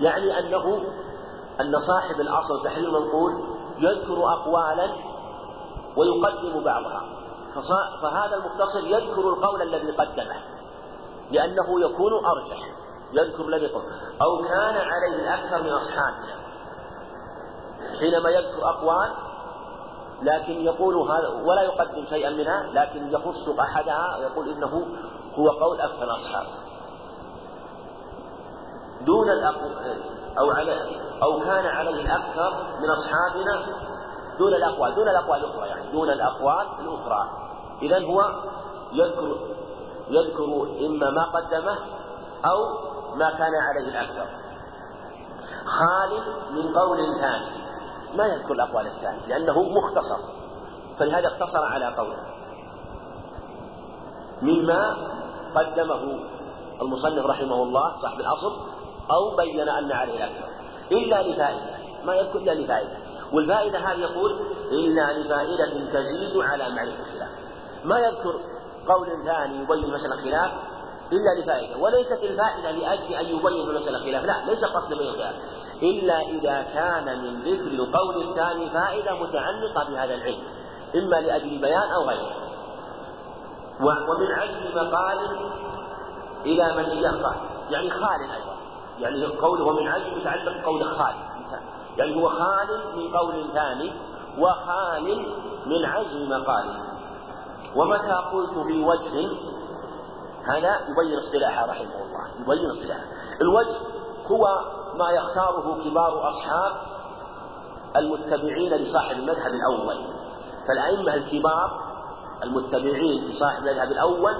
يعني 0.00 0.38
أنه 0.38 0.82
أن 1.60 1.72
صاحب 1.88 2.20
الأصل 2.20 2.64
تحرير 2.64 2.88
المنقول 2.88 3.32
يذكر 3.78 4.32
أقوالا 4.32 4.92
ويقدم 5.96 6.64
بعضها. 6.64 7.02
فهذا 8.02 8.36
المختصر 8.36 8.86
يذكر 8.86 9.28
القول 9.28 9.62
الذي 9.62 9.90
قدمه 9.90 10.36
لأنه 11.30 11.80
يكون 11.80 12.12
أرجح. 12.24 12.80
يذكر 13.12 13.48
الذي 13.48 13.66
قل 13.66 13.82
أو 14.22 14.42
كان 14.48 14.74
عليه 14.76 15.14
الأكثر 15.14 15.62
من 15.62 15.70
أصحابنا 15.70 16.40
حينما 18.00 18.30
يذكر 18.30 18.68
أقوال 18.70 19.10
لكن 20.22 20.52
يقول 20.52 20.94
هذا 21.10 21.28
ولا 21.28 21.62
يقدم 21.62 22.04
شيئا 22.04 22.30
منها 22.30 22.62
لكن 22.62 23.12
يخص 23.12 23.48
أحدها 23.60 24.16
ويقول 24.18 24.48
إنه 24.48 24.86
هو 25.34 25.48
قول 25.48 25.80
أكثر 25.80 26.04
الأصحاب 26.04 26.46
دون 29.00 29.30
أو 30.38 30.50
على 30.50 31.00
أو 31.22 31.40
كان 31.40 31.66
عليه 31.66 32.02
الأكثر 32.02 32.50
من 32.80 32.90
أصحابنا 32.90 33.80
دون 34.38 34.54
الأقوال 34.54 34.94
دون 34.94 35.08
الأقوال 35.08 35.44
الأخرى 35.44 35.68
يعني 35.68 35.92
دون 35.92 36.10
الأقوال 36.10 36.66
الأخرى. 36.80 37.28
إذا 37.82 38.04
هو 38.04 38.42
يذكر 38.92 39.36
يذكر 40.08 40.44
إما 40.86 41.10
ما 41.10 41.24
قدمه 41.24 41.78
أو 42.44 42.90
ما 43.16 43.30
كان 43.30 43.52
عليه 43.54 43.88
الأكثر. 43.88 44.26
خال 45.64 46.10
من 46.50 46.78
قول 46.78 46.98
ثاني. 47.20 47.60
ما 48.16 48.26
يذكر 48.26 48.54
الأقوال 48.54 48.86
الثانية 48.86 49.26
لأنه 49.26 49.62
مختصر. 49.62 50.40
فلهذا 50.98 51.28
اقتصر 51.28 51.64
على 51.64 51.96
قوله. 51.96 52.22
مما 54.42 54.96
قدمه 55.54 56.30
المصنف 56.82 57.26
رحمه 57.26 57.62
الله 57.62 57.96
صاحب 58.02 58.20
الأصل 58.20 58.79
أو 59.10 59.36
بين 59.36 59.68
أن 59.68 59.92
عليه 59.92 60.16
الأكثر 60.16 60.48
إلا 60.92 61.22
لفائدة. 61.22 61.80
ما 62.04 62.14
يذكر 62.14 62.38
إلا 62.38 62.54
لفائدة. 62.54 62.96
والفائدة 63.32 63.78
هذه 63.78 63.98
يقول 63.98 64.40
إلا 64.72 65.12
لفائدة 65.12 65.92
تزيد 65.92 66.42
على 66.42 66.68
معرفة 66.68 67.00
الخلاف. 67.00 67.30
ما 67.84 67.98
يذكر 67.98 68.34
قول 68.88 69.24
ثاني 69.24 69.62
يبين 69.62 69.90
مسألة 69.92 70.16
خلاف؟ 70.16 70.52
إلا 71.12 71.42
لفائدة. 71.42 71.76
وليست 71.76 72.22
الفائدة 72.22 72.70
لأجل 72.70 73.14
أن 73.14 73.26
يبين 73.26 73.74
مسألة 73.74 73.98
خلاف. 73.98 74.24
لا 74.24 74.44
ليس 74.46 74.64
قصد 74.64 74.98
بين 74.98 75.08
الخلاف. 75.08 75.34
إلا 75.82 76.20
إذا 76.20 76.62
كان 76.74 77.22
من 77.22 77.40
ذكر 77.42 77.70
القول 77.70 78.28
الثاني 78.28 78.70
فائدة 78.70 79.14
متعلقة 79.14 79.90
بهذا 79.90 80.14
العلم. 80.14 80.42
إما 80.94 81.16
لأجل 81.16 81.58
بيان 81.58 81.90
أو 81.96 82.08
غيره. 82.08 82.32
ومن 83.80 84.32
عزم 84.32 84.74
مقال 84.74 85.18
إلى 86.46 86.76
من 86.76 86.84
إياه 86.84 87.34
يعني 87.70 87.90
خال 87.90 88.30
أيضا. 88.34 88.59
يعني 89.00 89.26
قوله 89.26 89.64
ومن 89.64 89.88
عزم 89.88 90.18
متعلق 90.18 90.62
بقول 90.62 90.84
خال. 90.84 91.14
يعني 91.96 92.22
هو 92.22 92.28
خال 92.28 92.96
من 92.96 93.16
قول 93.16 93.50
ثاني 93.52 93.92
وخال 94.38 95.26
من 95.66 95.84
عزم 95.84 96.28
مقال 96.28 96.80
ومتى 97.76 98.12
قلت 98.32 98.58
في 98.66 98.84
وجه 98.84 99.28
هذا 100.44 100.80
يبين 100.88 101.18
اصطلاحه 101.18 101.66
رحمه 101.66 101.94
الله 101.94 102.28
يبين 102.40 102.70
اصطلاحه. 102.70 103.04
الوجه 103.40 103.76
هو 104.26 104.46
ما 104.94 105.10
يختاره 105.10 105.84
كبار 105.84 106.28
أصحاب 106.28 106.72
المتبعين 107.96 108.74
لصاحب 108.74 109.16
المذهب 109.16 109.52
الأول. 109.54 110.04
فالأئمة 110.68 111.14
الكبار 111.14 111.90
المتبعين 112.42 113.24
لصاحب 113.24 113.66
المذهب 113.66 113.92
الأول 113.92 114.34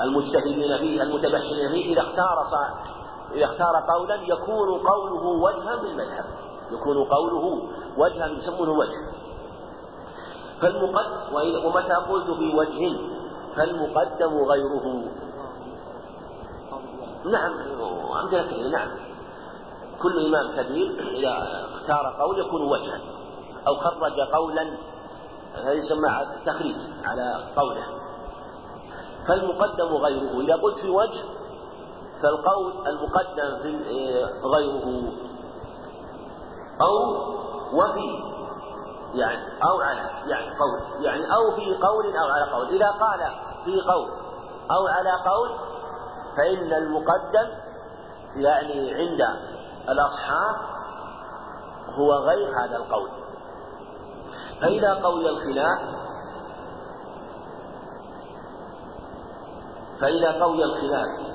المجتهدين 0.00 0.78
فيه 0.78 1.02
المتبحرين 1.02 1.68
فيه 1.68 1.92
إذا 1.92 2.02
اختار 2.02 2.42
إذا 3.34 3.44
اختار 3.44 3.84
قولا 3.94 4.14
يكون 4.14 4.78
قوله 4.78 5.24
وجها 5.26 5.76
بالمذهب. 5.76 6.24
يكون 6.70 7.04
قوله 7.04 7.62
وجها 7.98 8.26
يسمونه 8.26 8.72
وجه. 8.72 8.98
فالمقدم 10.60 11.66
ومتى 11.66 11.94
قلت 11.94 12.30
في 12.30 12.54
وجه 12.54 12.98
فالمقدم 13.56 14.36
غيره. 14.36 15.04
نعم. 17.24 17.52
أمثلة 18.22 18.68
نعم. 18.70 18.88
كل 20.02 20.26
إمام 20.26 20.52
كبير 20.56 21.00
إذا 21.10 21.64
اختار 21.74 22.16
قول 22.20 22.40
يكون 22.46 22.62
وجها. 22.62 23.00
أو 23.66 23.74
خرج 23.74 24.20
قولا 24.34 24.76
هذا 25.54 25.72
يسمى 25.72 26.26
تخريج 26.46 26.76
على 27.04 27.44
قوله. 27.56 27.84
فالمقدم 29.28 29.96
غيره. 29.96 30.40
إذا 30.40 30.54
قلت 30.56 30.78
في 30.78 30.88
وجه 30.88 31.20
فالقول 32.22 32.88
المقدم 32.88 33.62
في 33.62 33.84
غيره. 34.44 35.12
أو 36.80 37.22
وفي 37.72 38.32
يعني 39.14 39.62
أو 39.62 39.80
على 39.80 40.10
يعني 40.26 40.58
قول 40.58 41.04
يعني 41.04 41.34
أو 41.34 41.56
في 41.56 41.74
قول 41.74 42.16
أو 42.16 42.28
على 42.28 42.52
قول. 42.52 42.68
إذا 42.68 42.90
قال 42.90 43.18
في 43.64 43.80
قول 43.90 44.10
أو 44.70 44.86
على 44.86 45.10
قول 45.10 45.58
فإن 46.36 46.72
المقدم 46.72 47.48
يعني 48.36 48.94
عند 48.94 49.36
الأصحاب 49.88 50.56
هو 51.98 52.12
غير 52.12 52.48
هذا 52.48 52.76
القول. 52.76 53.08
فإذا 54.60 54.94
قوي 54.94 55.28
الخلاف 55.28 55.80
فإذا 60.00 60.32
قوي 60.42 60.64
الخلاف 60.64 61.32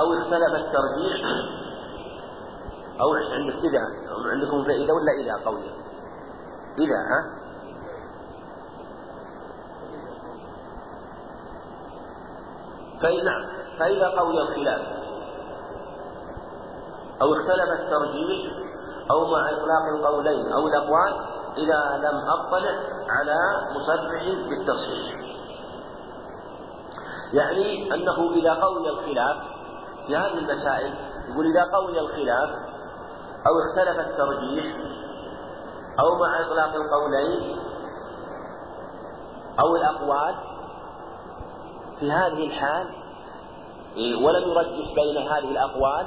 أو 0.00 0.12
اختلف 0.12 0.54
الترجيح 0.54 1.26
أو 3.00 3.14
عندك 3.14 3.54
إذا 3.54 3.80
عندكم 4.32 4.64
فإذا 4.64 4.92
ولا 4.92 5.12
إذا 5.20 5.44
قوية؟ 5.44 5.70
إذا 6.78 6.96
ها؟ 6.96 7.38
فإن 13.02 13.24
نعم 13.24 13.46
فإذا 13.78 14.08
قوي 14.08 14.42
الخلاف 14.42 14.80
أو 17.22 17.32
اختلف 17.32 17.80
الترجيح 17.80 18.52
أو 19.10 19.26
مع 19.26 19.50
إطلاق 19.50 19.84
القولين 19.94 20.52
أو 20.52 20.66
الأقوال 20.66 21.38
إذا 21.56 22.08
لم 22.08 22.16
أطلع 22.28 22.80
على 23.08 23.36
مصرح 23.76 24.22
بالتصحيح. 24.48 25.28
يعني 27.32 27.94
أنه 27.94 28.32
إذا 28.34 28.54
قوي 28.54 28.88
الخلاف 28.88 29.57
في 30.08 30.16
هذه 30.16 30.38
المسائل 30.38 30.94
يقول 31.28 31.46
إذا 31.46 31.64
قوي 31.72 32.00
الخلاف 32.00 32.50
أو 33.46 33.52
اختلف 33.58 34.00
الترجيح 34.00 34.76
أو 36.00 36.18
مع 36.20 36.40
إطلاق 36.40 36.74
القولين 36.74 37.58
أو 39.60 39.76
الأقوال 39.76 40.34
في 42.00 42.12
هذه 42.12 42.46
الحال 42.46 42.86
ولم 43.96 44.48
يرجح 44.48 44.94
بين 44.94 45.18
هذه 45.18 45.50
الأقوال 45.50 46.06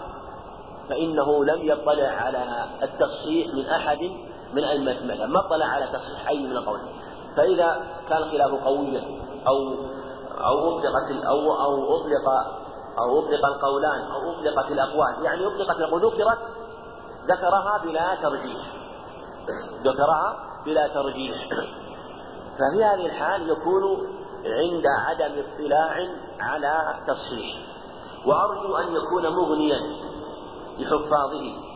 فإنه 0.90 1.46
لم 1.46 1.62
يطلع 1.62 2.08
على 2.08 2.66
التصحيح 2.84 3.54
من 3.54 3.66
أحد 3.66 4.00
من 4.54 4.64
أئمة 4.64 4.92
المذهب 4.92 5.30
ما 5.30 5.40
اطلع 5.40 5.66
على 5.66 5.88
تصحيح 5.88 6.30
أي 6.30 6.40
من 6.40 6.52
القولين. 6.52 6.94
فإذا 7.38 7.82
كان 8.10 8.18
الخلاف 8.18 8.64
قويا 8.64 9.04
أو 9.48 9.76
أو 10.44 10.78
أطلقت 10.78 11.26
أو 11.26 11.54
أو 11.54 11.96
أطلق 11.96 12.61
أو 13.00 13.20
أطلق 13.20 13.46
القولان 13.46 14.12
أو 14.12 14.32
أطلقت 14.32 14.72
الأقوال 14.72 15.26
يعني 15.26 15.48
أطلقت 15.48 15.78
الأقوال. 15.78 16.06
ذكرت 16.06 16.40
ذكرها 17.28 17.78
بلا 17.84 18.16
ترجيح. 18.16 18.62
ذكرها 19.84 20.36
بلا 20.66 20.88
ترجيح. 20.88 21.48
ففي 22.54 22.84
هذه 22.84 23.06
الحال 23.06 23.50
يكون 23.50 24.08
عند 24.46 24.84
عدم 25.08 25.44
اطلاع 25.44 26.08
على 26.40 26.96
تصحيح 27.08 27.58
وأرجو 28.26 28.76
أن 28.76 28.96
يكون 28.96 29.28
مغنيا 29.28 29.80
لحفاظه. 30.78 31.72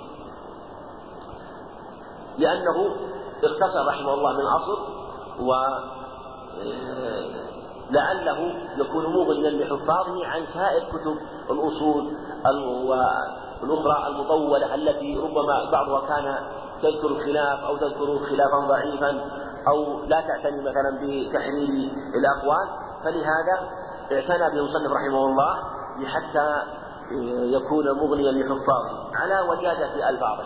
لأنه 2.38 2.96
اختصر 3.44 3.88
رحمه 3.88 4.14
الله 4.14 4.34
من 4.34 4.46
أصل 4.46 4.96
و 5.40 5.52
لعله 7.92 8.54
يكون 8.78 9.06
مغنيا 9.06 9.50
لحفاظه 9.50 10.26
عن 10.26 10.46
سائر 10.46 10.84
كتب 10.84 11.18
الأصول 11.50 12.12
والأخرى 13.64 14.08
المطولة 14.08 14.76
التي 14.76 15.18
ربما 15.18 15.72
بعضها 15.72 16.08
كان 16.08 16.38
تذكر 16.82 17.08
الخلاف 17.08 17.60
أو 17.64 17.78
تذكر 17.78 18.20
خلافا 18.20 18.68
ضعيفا 18.68 19.30
أو 19.68 20.06
لا 20.06 20.22
تعتني 20.22 20.62
مثلا 20.62 21.00
بتحرير 21.02 21.92
الأقوال. 22.16 22.68
فلهذا 23.04 23.70
اعتنى 24.12 24.50
به 24.50 24.60
المصنف 24.60 24.92
رحمه 24.92 25.26
الله 25.26 25.56
حتى 26.06 26.64
يكون 27.56 27.92
مغنيا 27.92 28.32
لحفاظه 28.32 29.16
على 29.16 29.50
وجازة 29.50 30.10
ألفاظه 30.10 30.44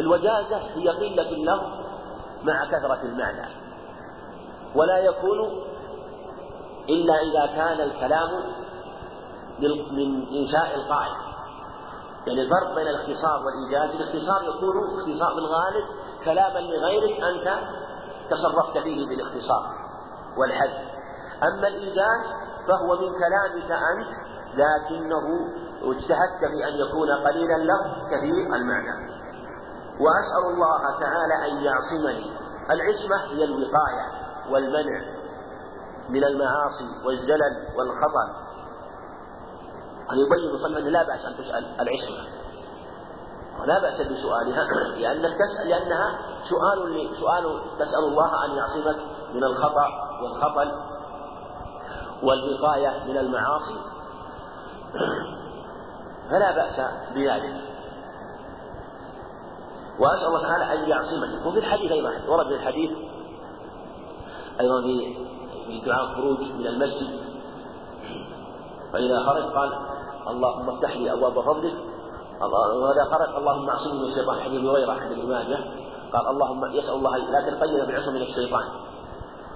الوجازة 0.00 0.56
هي 0.56 0.88
قلة 0.88 1.30
اللفظ 1.30 1.66
مع 2.42 2.64
كثرة 2.64 3.02
المعنى. 3.04 3.46
ولا 4.74 4.98
يكون 4.98 5.38
إلا 6.88 7.14
إذا 7.14 7.46
كان 7.46 7.80
الكلام 7.80 8.28
من 9.90 10.26
إنشاء 10.28 10.74
القائل 10.74 11.30
يعني 12.26 12.42
الفرق 12.42 12.74
بين 12.74 12.88
الاختصار 12.88 13.42
والإيجاز 13.44 14.00
الاختصار 14.00 14.42
يكون 14.42 14.76
اختصار 14.98 15.34
بالغالب 15.34 15.86
كلاما 16.24 16.58
لغيرك 16.58 17.20
أنت 17.22 17.58
تصرفت 18.30 18.78
فيه 18.78 19.06
بالاختصار 19.08 19.66
والحذف 20.38 20.90
أما 21.42 21.68
الإيجاز 21.68 22.22
فهو 22.68 22.96
من 22.96 23.12
كلامك 23.12 23.70
أنت 23.70 24.30
لكنه 24.54 25.26
اجتهدت 25.82 26.40
في 26.40 26.68
أن 26.68 26.74
يكون 26.74 27.10
قليل 27.10 27.50
اللفظ 27.52 28.06
كثير 28.10 28.54
المعنى. 28.54 29.20
وأسأل 30.00 30.44
الله 30.54 31.00
تعالى 31.00 31.34
أن 31.34 31.64
يعصمني. 31.64 32.32
العصمة 32.70 33.32
هي 33.32 33.44
الوقاية 33.44 34.06
والمنع. 34.50 35.19
من 36.10 36.24
المعاصي 36.24 37.06
والزلل 37.06 37.54
والخطأ. 37.78 38.50
أن 40.12 40.16
يبين 40.18 40.58
صلى 40.62 40.90
لا 40.90 41.02
بأس 41.02 41.24
أن 41.24 41.36
تسأل 41.36 41.80
العصمة. 41.80 42.40
ولا 43.60 43.80
بأس 43.80 44.00
بسؤالها 44.00 44.64
لأنك 45.00 45.32
تسأل 45.38 45.68
لأنها 45.68 46.18
سؤال 46.48 47.10
سؤال 47.20 47.62
تسأل 47.78 48.04
الله 48.08 48.44
أن 48.44 48.50
يعصمك 48.56 48.96
من 49.34 49.44
الخطأ 49.44 49.86
والخطل 50.22 50.72
والوقاية 52.22 53.04
من 53.04 53.16
المعاصي. 53.18 53.76
فلا 56.30 56.52
بأس 56.52 56.80
بذلك. 57.14 57.70
وأسأل 59.98 60.26
الله 60.26 60.42
تعالى 60.42 60.72
أن 60.72 60.88
يعصمني. 60.88 61.48
وفي 61.48 61.58
الحديث 61.58 61.92
أيضا 61.92 62.10
ورد 62.28 62.46
في 62.46 62.54
الحديث 62.54 62.90
أيضا 64.60 64.82
في 64.82 65.16
في 65.70 65.80
دعاء 65.86 66.04
الخروج 66.04 66.38
من 66.58 66.66
المسجد. 66.66 67.20
فإذا 68.92 69.18
خرج 69.26 69.44
قال 69.52 69.70
اللهم 70.28 70.70
افتح 70.70 70.96
لي 70.96 71.12
أبواب 71.12 71.40
فضلك. 71.40 71.74
وإذا 72.82 73.04
خرج 73.10 73.36
اللهم 73.36 73.70
اعصمني 73.70 74.00
من 74.00 74.08
الشيطان. 74.08 74.40
حديث 74.40 74.60
هريرة 74.64 74.92
عند 74.92 75.12
ابن 75.12 75.28
ماجه. 75.28 75.58
قال 76.12 76.26
اللهم 76.26 76.64
يسأل 76.64 76.94
الله 76.94 77.16
لا 77.16 77.40
تقيد 77.50 77.88
بعصم 77.88 78.12
من 78.14 78.22
الشيطان. 78.22 78.64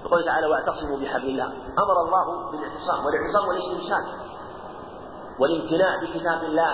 يقول 0.05 0.25
تعالى 0.25 0.47
واعتصموا 0.47 0.97
بحبل 1.01 1.29
الله. 1.29 1.45
أمر 1.83 1.97
الله 2.05 2.51
بالإعتصام 2.51 3.05
والإعتصام 3.05 3.47
والاستمساك 3.47 4.05
والامتناع 5.39 5.91
بكتاب 6.01 6.43
الله 6.43 6.73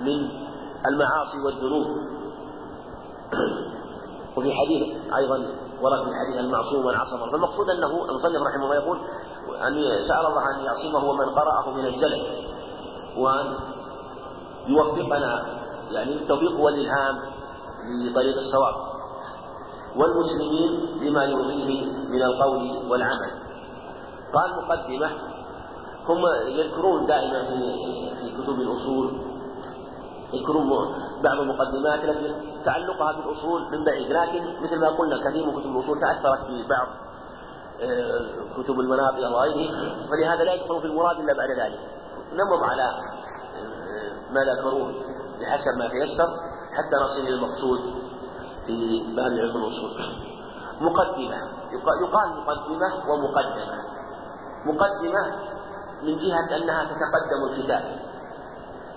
من 0.00 0.44
المعاصي 0.86 1.38
والذنوب. 1.46 1.86
وفي 4.36 4.52
حديث 4.52 5.14
أيضا 5.14 5.46
ورد 5.84 6.04
في 6.04 6.10
حديث 6.14 6.40
المعصوم 6.40 6.86
والعصمة 6.86 7.30
فالمقصود 7.30 7.70
أنه 7.70 8.04
المصنف 8.08 8.42
رحمه 8.42 8.64
الله 8.64 8.74
يقول 8.74 8.98
أن 9.66 9.74
سأل 10.08 10.26
الله 10.26 10.42
أن 10.54 10.64
يعصمه 10.64 11.10
ومن 11.10 11.24
قرأه 11.30 11.70
من 11.70 11.86
الزلل 11.86 12.22
وأن 13.16 13.54
يوفقنا 14.66 15.44
يعني 15.90 16.12
التوفيق 16.12 16.60
والإلهام 16.60 17.16
لطريق 18.02 18.36
الصواب. 18.36 18.74
والمسلمين 19.96 20.70
لما 21.00 21.24
يرضيه 21.24 21.84
من 22.08 22.22
القول 22.22 22.90
والعمل. 22.90 23.30
قال 24.34 24.50
مقدمة 24.56 25.10
هم 26.08 26.22
يذكرون 26.46 27.06
دائما 27.06 27.44
في 27.44 28.42
كتب 28.42 28.60
الأصول 28.60 29.10
يذكرون 30.34 30.94
بعض 31.24 31.38
المقدمات 31.40 32.04
التي 32.04 32.34
تعلقها 32.64 33.12
بالأصول 33.12 33.62
من 33.72 33.84
بعيد 33.84 34.10
لكن 34.10 34.62
مثل 34.62 34.80
ما 34.80 34.88
قلنا 34.88 35.30
كثير 35.30 35.46
من 35.46 35.60
كتب 35.60 35.76
الأصول 35.76 36.00
تأثرت 36.00 36.40
ببعض 36.48 36.88
آه، 37.82 38.62
كتب 38.62 38.80
المناطق 38.80 39.18
وغيره 39.18 39.70
فلهذا 40.10 40.44
لا 40.44 40.54
يدخل 40.54 40.80
في 40.80 40.86
المراد 40.86 41.18
إلا 41.20 41.34
بعد 41.34 41.50
ذلك. 41.50 41.80
نمض 42.32 42.62
على 42.64 42.82
آه، 42.82 44.32
ما 44.32 44.40
ذكروه 44.40 44.92
بحسب 45.40 45.78
ما 45.78 45.88
تيسر 45.88 46.28
حتى 46.72 46.96
نصل 47.04 47.20
إلى 47.20 47.34
المقصود 47.34 47.80
في 48.66 49.02
باب 49.16 49.32
علم 49.32 49.56
الأصول 49.56 49.90
مقدمة. 50.80 51.36
يقال 51.72 52.28
مقدمة 52.36 53.10
ومقدمة. 53.10 53.84
مقدمة 54.66 55.36
من 56.02 56.18
جهة 56.18 56.56
أنها 56.56 56.84
تتقدم 56.84 57.44
الكتاب. 57.50 58.03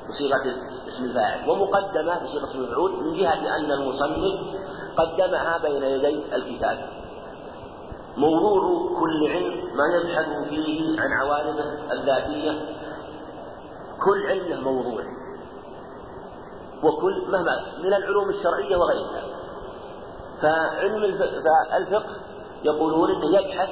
بصيغة 0.10 0.56
اسم 0.88 1.04
الفاعل 1.04 1.50
ومقدمة 1.50 2.24
بصيغة 2.24 2.44
اسم 2.44 2.60
المفعول 2.60 3.04
من 3.04 3.14
جهة 3.14 3.58
أن 3.58 3.72
المصنف 3.72 4.40
قدمها 4.98 5.58
بين 5.58 5.84
يدي 5.84 6.36
الكتاب. 6.36 6.90
موضوع 8.18 8.90
كل 9.00 9.28
علم 9.32 9.76
ما 9.76 9.84
يبحث 9.96 10.50
فيه 10.50 11.02
عن 11.02 11.12
عوارضه 11.14 11.92
الذاتية. 11.92 12.52
كل 14.06 14.26
علم 14.28 14.48
له 14.48 14.62
موضوع. 14.62 15.04
وكل 16.84 17.32
مهما 17.32 17.66
من 17.84 17.94
العلوم 17.94 18.30
الشرعية 18.30 18.76
وغيرها. 18.78 19.24
فعلم 20.42 21.04
الفقه 21.78 22.16
يقولون 22.64 23.10
إنه 23.12 23.40
يبحث 23.40 23.70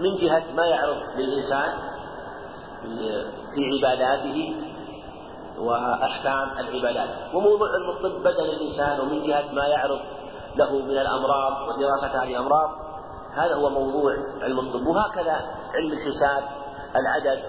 من 0.00 0.16
جهة 0.16 0.42
ما 0.56 0.64
يعرض 0.64 0.96
للإنسان 1.16 1.72
في 3.54 3.70
عباداته 3.72 4.56
وأحكام 5.62 6.58
العبادات. 6.58 7.34
وموضوع 7.34 7.68
علم 7.68 7.90
الطب 7.90 8.20
بدن 8.22 8.44
الإنسان 8.44 9.00
ومن 9.00 9.22
جهة 9.26 9.52
ما 9.52 9.66
يعرض 9.66 10.00
له 10.56 10.78
من 10.78 10.98
الأمراض 10.98 11.52
ودراسة 11.68 12.22
هذه 12.22 12.30
الأمراض 12.30 12.70
هذا 13.34 13.54
هو 13.54 13.68
موضوع 13.70 14.12
علم 14.42 14.58
الطب 14.58 14.86
وهكذا 14.86 15.40
علم 15.74 15.92
الحساب 15.92 16.42
العدد 16.96 17.42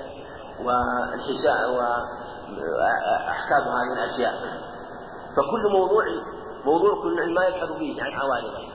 والحساب 0.60 1.70
وأحكام 1.70 3.64
هذه 3.68 3.94
الأشياء. 4.04 4.34
فكل 5.38 5.72
موضوع 5.72 6.04
موضوع 6.66 7.02
كل 7.02 7.20
علم 7.20 7.34
ما 7.34 7.46
يبحث 7.46 7.72
فيه 7.72 8.04
عن 8.04 8.12
عوارضه 8.14 8.68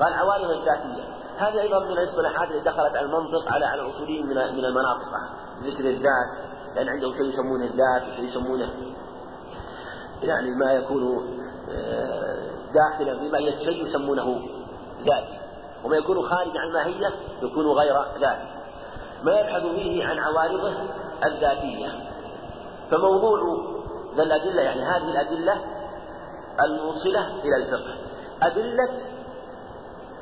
قال 0.00 0.14
عوارض 0.14 0.50
الذاتية. 0.50 1.04
هذه 1.38 1.60
أيضا 1.60 1.78
من 1.78 1.92
الاصطلاحات 1.92 2.50
التي 2.50 2.60
دخلت 2.60 2.96
على 2.96 3.00
المنطق 3.00 3.52
على 3.52 3.66
على 3.66 3.82
الأصوليين 3.82 4.26
من 4.26 4.34
من 4.34 4.64
المناطق. 4.64 5.08
ذكر 5.62 5.84
الذات 5.84 6.47
لأن 6.78 6.88
عندهم 6.88 7.12
شيء 7.12 7.24
يسمونه 7.24 7.64
الذات 7.64 8.12
وشيء 8.12 8.24
يسمونه 8.24 8.70
يعني 10.22 10.50
ما 10.50 10.72
يكون 10.72 11.28
آه، 11.70 12.48
داخلا 12.74 13.18
في 13.18 13.28
ماهية 13.28 13.56
شيء 13.56 13.86
يسمونه 13.86 14.40
ذاتي 14.98 15.38
وما 15.84 15.96
يكون 15.96 16.22
خارج 16.22 16.56
عن 16.56 16.68
الماهية 16.68 17.12
يكون 17.42 17.66
غير 17.66 17.94
ذاتي 18.20 18.58
ما 19.22 19.40
يبحث 19.40 19.62
فيه 19.62 20.06
عن 20.06 20.18
عوارضه 20.18 20.72
الذاتية. 21.24 21.92
فموضوع 22.90 23.40
ذا 24.16 24.22
الأدلة 24.22 24.62
يعني 24.62 24.82
هذه 24.82 25.10
الأدلة 25.10 25.56
الموصلة 26.64 27.40
إلى 27.44 27.56
الفقه. 27.56 27.94
أدلة 28.42 28.90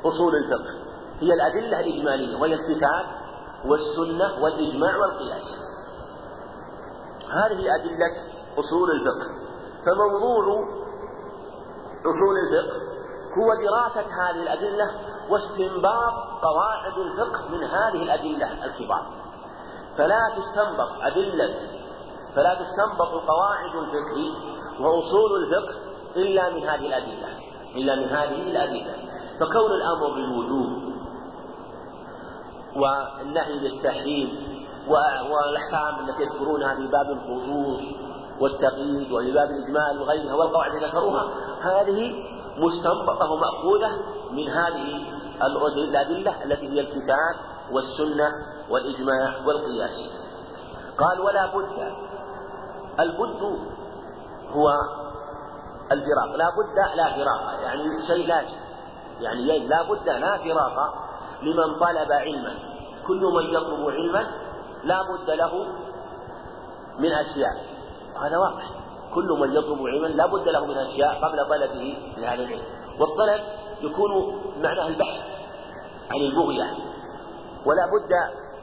أصول 0.05 0.35
الفقه. 0.35 0.73
هي 1.19 1.33
الأدلة 1.33 1.79
الإجمالية 1.79 2.37
وهي 2.37 2.53
الكتاب 2.53 3.05
والسنة 3.65 4.43
والإجماع 4.43 4.97
والقياس. 4.97 5.57
هذه 7.31 7.75
أدلة 7.75 8.11
أصول 8.57 8.91
الفقه. 8.91 9.27
فموضوع 9.85 10.67
أصول 11.99 12.37
الفقه 12.47 12.97
هو 13.37 13.53
دراسة 13.63 14.01
هذه 14.01 14.41
الأدلة 14.43 14.91
واستنباط 15.29 16.13
قواعد 16.41 16.97
الفقه 16.97 17.49
من 17.49 17.63
هذه 17.63 18.03
الأدلة 18.03 18.65
الكبار. 18.65 19.05
فلا 19.97 20.19
تستنبط 20.37 20.89
أدلة 21.01 21.55
فلا 22.35 22.53
تستنبط 22.53 23.11
قواعد 23.27 23.75
الفقه 23.75 24.57
وأصول 24.79 25.43
الفقه 25.43 25.75
إلا 26.15 26.49
من 26.49 26.63
هذه 26.63 26.85
الأدلة 26.87 27.27
إلا 27.75 27.95
من 27.95 28.05
هذه 28.05 28.41
الأدلة. 28.41 28.93
فكون 29.39 29.71
الأمر 29.71 30.13
بالوجوب 30.13 30.87
والنهي 32.75 33.59
بالتحريم 33.59 34.56
والأحكام 34.89 36.09
التي 36.09 36.23
يذكرونها 36.23 36.75
في 36.75 36.87
باب 36.87 37.09
الخصوص 37.09 37.81
والتقييد 38.39 39.11
وفي 39.11 39.31
باب 39.31 39.49
الإجمال 39.49 40.01
وغيرها 40.01 40.33
والقواعد 40.33 40.71
التي 40.71 40.85
ذكروها 40.85 41.29
هذه 41.61 42.13
مستنبطة 42.57 43.31
ومأخوذة 43.31 43.91
من 44.31 44.49
هذه 44.49 45.17
الأدلة 45.77 46.43
التي 46.43 46.67
هي 46.67 46.79
الكتاب 46.79 47.35
والسنة 47.71 48.31
والإجماع 48.69 49.45
والقياس. 49.45 50.27
قال 50.97 51.21
ولا 51.21 51.45
بد 51.45 51.93
البد 52.99 53.41
هو 54.51 54.69
الفراق. 55.91 56.35
لا 56.35 56.49
بد 56.49 56.95
لا 56.95 57.13
فراق. 57.15 57.61
يعني 57.61 57.83
شيء 58.07 58.27
لازم. 58.27 58.57
يعني 59.19 59.67
لا 59.67 59.83
بد 59.83 60.09
لا 60.09 60.37
فراق 60.37 60.93
لمن 61.43 61.79
طلب 61.79 62.11
علما. 62.11 62.53
كل 63.07 63.21
من 63.21 63.43
يطلب 63.53 63.89
علما 63.89 64.46
لا 64.83 65.01
بد 65.01 65.29
له 65.29 65.67
من 66.99 67.11
أشياء. 67.11 67.55
وهذا 68.15 68.37
واضح 68.37 68.63
كل 69.13 69.27
من 69.39 69.53
يطلب 69.53 69.87
علما 69.87 70.07
لا 70.07 70.25
بد 70.25 70.49
له 70.49 70.65
من 70.65 70.77
أشياء 70.77 71.25
قبل 71.25 71.49
طلبه 71.49 71.97
لهذا 72.17 72.43
العلم. 72.43 72.65
والطلب 72.99 73.41
يكون 73.81 74.41
معناه 74.61 74.87
البحث 74.87 75.21
عن 76.11 76.19
البغية. 76.21 76.77
ولا 77.65 77.85
بد 77.85 78.11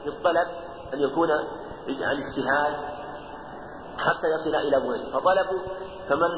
في 0.02 0.08
الطلب 0.08 0.48
أن 0.94 1.00
يكون 1.00 1.30
عن 1.88 2.22
اجتهاد 2.22 2.74
حتى 3.98 4.26
يصل 4.34 4.54
إلى 4.54 4.80
بغية. 4.80 5.10
فطلب 5.12 5.46
فمن 6.08 6.30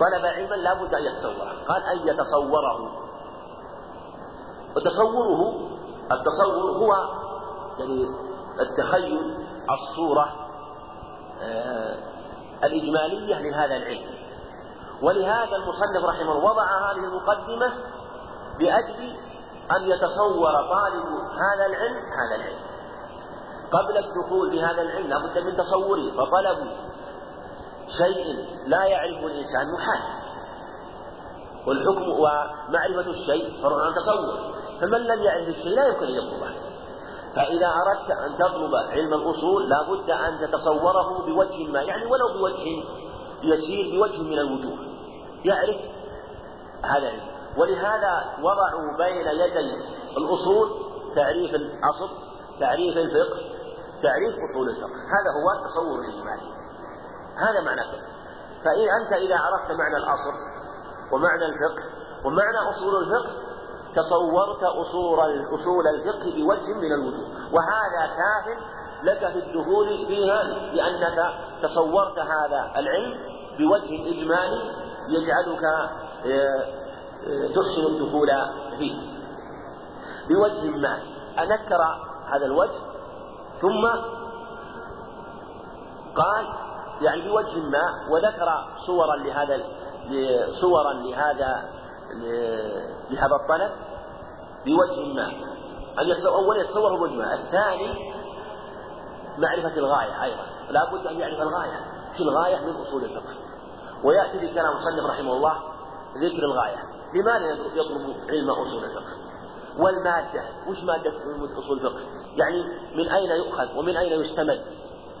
طلب 0.00 0.26
علما 0.26 0.54
لا 0.54 0.74
بد 0.74 0.94
أن 0.94 1.02
يتصوره. 1.02 1.52
قال 1.68 1.82
أن 1.82 2.08
يتصوره. 2.08 3.08
وتصوره 4.76 5.68
التصور 6.12 6.70
هو 6.76 6.92
يعني 7.78 8.27
التخيل 8.60 9.46
الصورة 9.70 10.28
آه، 11.42 11.96
الإجمالية 12.64 13.40
لهذا 13.40 13.76
العلم. 13.76 14.18
ولهذا 15.02 15.56
المصنف 15.56 16.04
رحمه 16.08 16.32
الله 16.32 16.44
وضع 16.44 16.90
هذه 16.90 17.04
المقدمة 17.04 17.72
لأجل 18.60 19.16
أن 19.76 19.82
يتصور 19.82 20.52
طالب 20.52 21.04
هذا 21.38 21.66
العلم 21.66 21.96
هذا 21.96 22.36
العلم. 22.36 22.58
قبل 23.72 23.98
الدخول 23.98 24.50
في 24.50 24.62
هذا 24.62 24.82
العلم 24.82 25.06
لابد 25.06 25.38
من 25.38 25.56
تصوره 25.56 26.10
فطلب 26.10 26.68
شيء 27.98 28.46
لا 28.66 28.84
يعرفه 28.84 29.26
الإنسان 29.26 29.66
محال. 29.74 30.28
والحكم 31.66 32.08
ومعرفة 32.08 33.10
الشيء 33.10 33.62
فرع 33.62 33.84
عن 33.86 33.92
تصور 33.94 34.54
فمن 34.80 34.98
لم 35.00 35.22
يعرف 35.22 35.48
الشيء 35.48 35.74
لا 35.76 35.86
يمكن 35.88 36.06
أن 36.06 36.14
يطلبه 36.14 36.67
فإذا 37.38 37.66
أردت 37.66 38.10
أن 38.10 38.34
تطلب 38.34 38.74
علم 38.74 39.14
الأصول 39.14 39.68
لا 39.68 39.82
بد 39.82 40.10
أن 40.10 40.38
تتصوره 40.40 41.22
بوجه 41.26 41.72
ما 41.72 41.82
يعني 41.82 42.04
ولو 42.06 42.28
بوجه 42.38 42.84
يسير 43.42 43.98
بوجه 43.98 44.22
من 44.22 44.38
الوجوه. 44.38 44.78
يعرف 45.44 45.76
هذا 46.84 46.98
العلم. 46.98 47.38
ولهذا 47.56 48.24
وضعوا 48.38 48.96
بين 48.98 49.26
يدي 49.26 49.60
الأصول 50.16 50.68
تعريف 51.14 51.54
الأصل 51.54 52.10
تعريف 52.60 52.96
الفقه 52.96 53.40
تعريف 54.02 54.34
أصول 54.50 54.68
الفقه. 54.68 54.98
هذا 55.14 55.30
هو 55.38 55.58
التصور 55.58 56.00
الإجمالي. 56.00 56.52
هذا 57.36 57.60
معنى 57.60 57.80
الفقه. 57.80 58.08
فإن 58.64 58.88
أنت 59.00 59.12
إذا 59.12 59.36
عرفت 59.36 59.70
معنى 59.70 59.96
الأصل 59.96 60.34
ومعنى 61.12 61.44
الفقه 61.44 61.84
ومعنى 62.24 62.58
أصول 62.70 63.02
الفقه 63.02 63.47
تصورت 63.98 64.62
أصول 64.62 65.18
أصول 65.54 65.86
الفقه 65.86 66.30
بوجه 66.36 66.74
من 66.78 66.92
الوجوه. 66.92 67.28
وهذا 67.52 68.14
كاف 68.16 68.58
لك 69.02 69.18
في 69.18 69.38
الدخول 69.38 70.06
فيها 70.06 70.42
لأنك 70.72 71.34
تصورت 71.62 72.18
هذا 72.18 72.72
العلم 72.76 73.14
بوجه 73.58 74.08
إجمالي 74.10 74.88
يجعلك 75.08 75.64
آه، 75.64 75.90
آه، 76.26 77.46
تحسن 77.46 77.86
الدخول 77.86 78.28
فيه. 78.78 78.94
بوجه 80.28 80.76
ما. 80.76 80.98
أنكر 81.42 81.82
هذا 82.26 82.46
الوجه 82.46 82.78
ثم 83.60 83.86
قال 86.14 86.46
يعني 87.00 87.28
بوجه 87.28 87.58
ما 87.58 87.82
وذكر 88.10 88.48
صورا 88.86 89.16
لهذا 89.16 89.60
صورا 90.60 90.92
لهذا 90.92 91.68
لهذا 93.10 93.34
الطلب. 93.42 93.70
بوجه 94.64 95.14
ما. 95.14 95.26
أن 96.00 96.08
يتصور 96.08 96.34
أولا 96.34 96.62
يتصوره 96.62 96.96
بوجه 96.96 97.14
ما. 97.14 97.34
الثاني 97.34 98.14
معرفة 99.38 99.76
الغاية 99.78 100.24
أيضا. 100.24 100.46
لا 100.70 100.92
بد 100.92 101.06
أن 101.06 101.20
يعرف 101.20 101.40
الغاية 101.40 101.80
في 102.16 102.20
الغاية 102.20 102.56
من 102.56 102.76
أصول 102.76 103.04
الفقه. 103.04 103.34
ويأتي 104.04 104.38
في 104.38 104.54
كلام 104.54 104.72
المصنف 104.72 105.10
رحمه 105.10 105.32
الله 105.32 105.54
ذكر 106.16 106.44
الغاية. 106.44 106.82
لماذا 107.14 107.46
يطلب 107.46 108.16
علم 108.28 108.50
أصول 108.50 108.84
الفقه؟ 108.84 109.12
والمادة 109.78 110.42
وش 110.68 110.84
مادة 110.84 111.12
أصول 111.58 111.78
الفقه؟ 111.78 112.00
يعني 112.36 112.62
من 112.94 113.08
أين 113.08 113.30
يؤخذ 113.30 113.78
ومن 113.78 113.96
أين 113.96 114.20
يستمد 114.20 114.64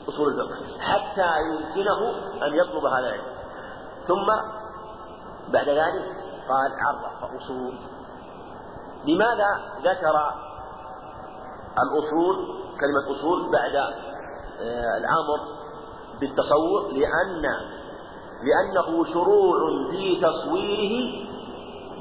أصول 0.08 0.28
الفقه؟ 0.28 0.80
حتى 0.80 1.28
يمكنه 1.52 1.98
أن 2.46 2.54
يطلب 2.56 2.84
هذا 2.84 2.98
العلم. 2.98 3.38
ثم 4.06 4.26
بعد 5.52 5.68
ذلك 5.68 6.04
قال 6.48 6.72
عرف 6.86 7.34
أصول 7.42 7.74
لماذا 9.06 9.60
ذكر 9.84 10.14
الأصول 11.82 12.36
كلمة 12.80 13.18
أصول 13.18 13.52
بعد 13.52 13.74
آه، 14.60 14.98
الأمر 14.98 15.58
بالتصور 16.20 16.92
لأن 16.92 17.42
لأنه 18.42 19.04
شروع 19.04 19.56
في 19.90 20.20
تصويره 20.20 21.28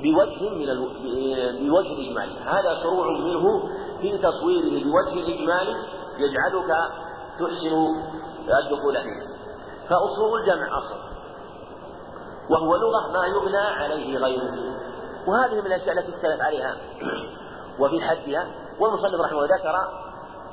بوجه 0.04 0.50
من 0.50 0.70
ألو... 0.70 0.88
بوجه 1.60 2.10
إجمالي 2.10 2.40
هذا 2.40 2.76
شروع 2.84 3.12
منه 3.12 3.70
في 4.02 4.18
تصويره 4.18 4.84
بوجه 4.84 5.36
إجمالي 5.36 5.76
يجعلك 6.18 6.68
تحسن 7.40 7.76
الدخول 8.48 8.96
فيه. 9.04 9.28
فأصول 9.90 10.46
جمع 10.46 10.78
أصل 10.78 10.96
وهو 12.50 12.76
لغة 12.76 13.12
ما 13.12 13.26
يبنى 13.26 13.58
عليه 13.58 14.18
غيره. 14.18 14.78
وهذه 15.28 15.54
من 15.54 15.66
الأشياء 15.66 15.98
التي 15.98 16.16
اختلف 16.16 16.42
عليها 16.42 16.78
وفي 17.80 18.02
حدها 18.02 18.48
والمصنف 18.80 19.22
رحمه 19.22 19.32
الله 19.32 19.56
ذكر 19.58 19.76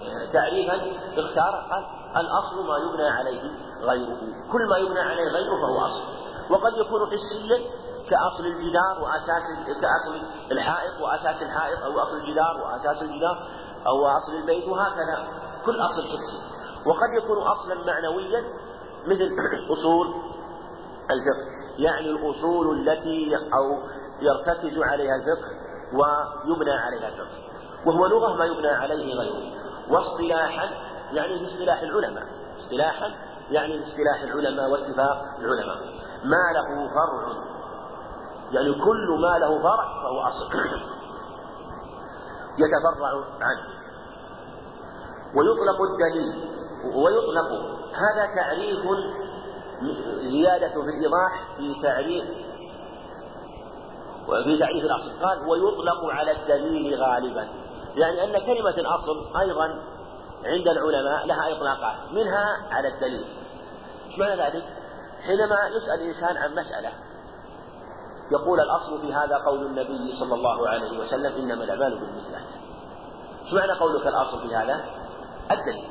آه، 0.02 0.32
تعريفا 0.32 0.74
اختار 1.18 1.66
قال 1.70 1.84
الأصل 2.16 2.66
ما 2.66 2.76
يبنى 2.78 3.08
عليه 3.08 3.40
غيره. 3.80 4.18
كل 4.52 4.68
ما 4.70 4.76
يبنى 4.76 5.00
عليه 5.00 5.24
غيره 5.24 5.56
فهو 5.56 5.86
أصل. 5.86 6.02
وقد 6.50 6.72
يكون 6.86 7.06
حسيا 7.06 7.58
كأصل 8.10 8.46
الجدار 8.46 9.02
وأساس 9.02 9.66
كأصل 9.66 10.26
الحائط 10.50 11.00
وأساس 11.00 11.42
الحائط 11.42 11.78
أو 11.82 11.98
أصل 12.02 12.16
الجدار 12.16 12.56
وأساس 12.62 13.02
الجدار 13.02 13.48
أو 13.86 14.06
أصل 14.06 14.34
البيت 14.34 14.68
وهكذا. 14.68 15.28
كل 15.66 15.80
أصل 15.80 16.02
حسي 16.02 16.38
وقد 16.86 17.22
يكون 17.22 17.38
أصلا 17.38 17.74
معنويا 17.86 18.44
مثل 19.06 19.30
أصول 19.74 20.14
الفقه. 21.10 21.64
يعني 21.78 22.10
الأصول 22.10 22.88
التي 22.88 23.36
أو 23.36 23.78
يرتكز 24.20 24.78
عليها 24.78 25.14
الفقه 25.16 25.74
ويبنى 25.92 26.70
عليها 26.70 27.08
الفقه. 27.08 27.38
وهو 27.86 28.06
لغة 28.06 28.36
ما 28.36 28.44
يبنى 28.44 28.68
عليه 28.68 29.14
غيره. 29.14 29.54
واصطلاحا 29.90 30.70
يعني 31.12 31.38
في 31.38 31.44
اصطلاح 31.44 31.80
العلماء. 31.80 32.24
اصطلاحا 32.56 33.14
يعني 33.50 33.78
في 33.78 33.84
اصطلاح 33.84 34.22
العلماء 34.22 34.70
واتفاق 34.70 35.24
العلماء. 35.38 35.76
ما 36.24 36.52
له 36.54 36.88
فرع. 36.88 37.44
يعني 38.52 38.72
كل 38.72 39.20
ما 39.20 39.38
له 39.38 39.62
فرع 39.62 40.02
فهو 40.02 40.20
أصل. 40.20 40.46
يتفرع 42.62 43.08
عنه. 43.40 43.74
ويطلق 45.36 45.78
الدليل. 45.92 46.50
ويطلق. 46.84 47.48
هذا 47.94 48.34
تعريف 48.34 48.86
زيادة 50.30 50.68
في 50.68 50.90
الإيضاح 50.90 51.56
في 51.56 51.82
تعريف 51.82 52.24
وفي 54.28 54.58
تعريف 54.58 54.84
الأصل 54.84 55.24
قال 55.24 55.38
ويطلق 55.48 56.04
على 56.04 56.32
الدليل 56.32 57.02
غالبا. 57.02 57.48
يعني 57.96 58.24
أن 58.24 58.46
كلمة 58.46 58.70
الأصل 58.78 59.38
أيضا 59.40 59.64
عند 60.44 60.68
العلماء 60.68 61.26
لها 61.26 61.56
إطلاقات 61.56 62.12
منها 62.12 62.46
على 62.70 62.88
الدليل. 62.88 63.24
إيش 64.06 64.18
معنى 64.18 64.42
ذلك؟ 64.42 64.64
حينما 65.26 65.56
يسأل 65.76 66.00
الإنسان 66.00 66.36
عن 66.36 66.54
مسألة 66.54 66.90
يقول 68.32 68.60
الأصل 68.60 69.00
في 69.00 69.14
هذا 69.14 69.36
قول 69.36 69.66
النبي 69.66 70.12
صلى 70.20 70.34
الله 70.34 70.68
عليه 70.68 70.98
وسلم 70.98 71.32
إنما 71.32 71.64
الأعمال 71.64 71.98
بالنيات 71.98 72.48
إيش 73.44 73.52
معنى 73.52 73.72
قولك 73.72 74.06
الأصل 74.06 74.48
في 74.48 74.56
هذا؟ 74.56 74.84
الدليل. 75.50 75.88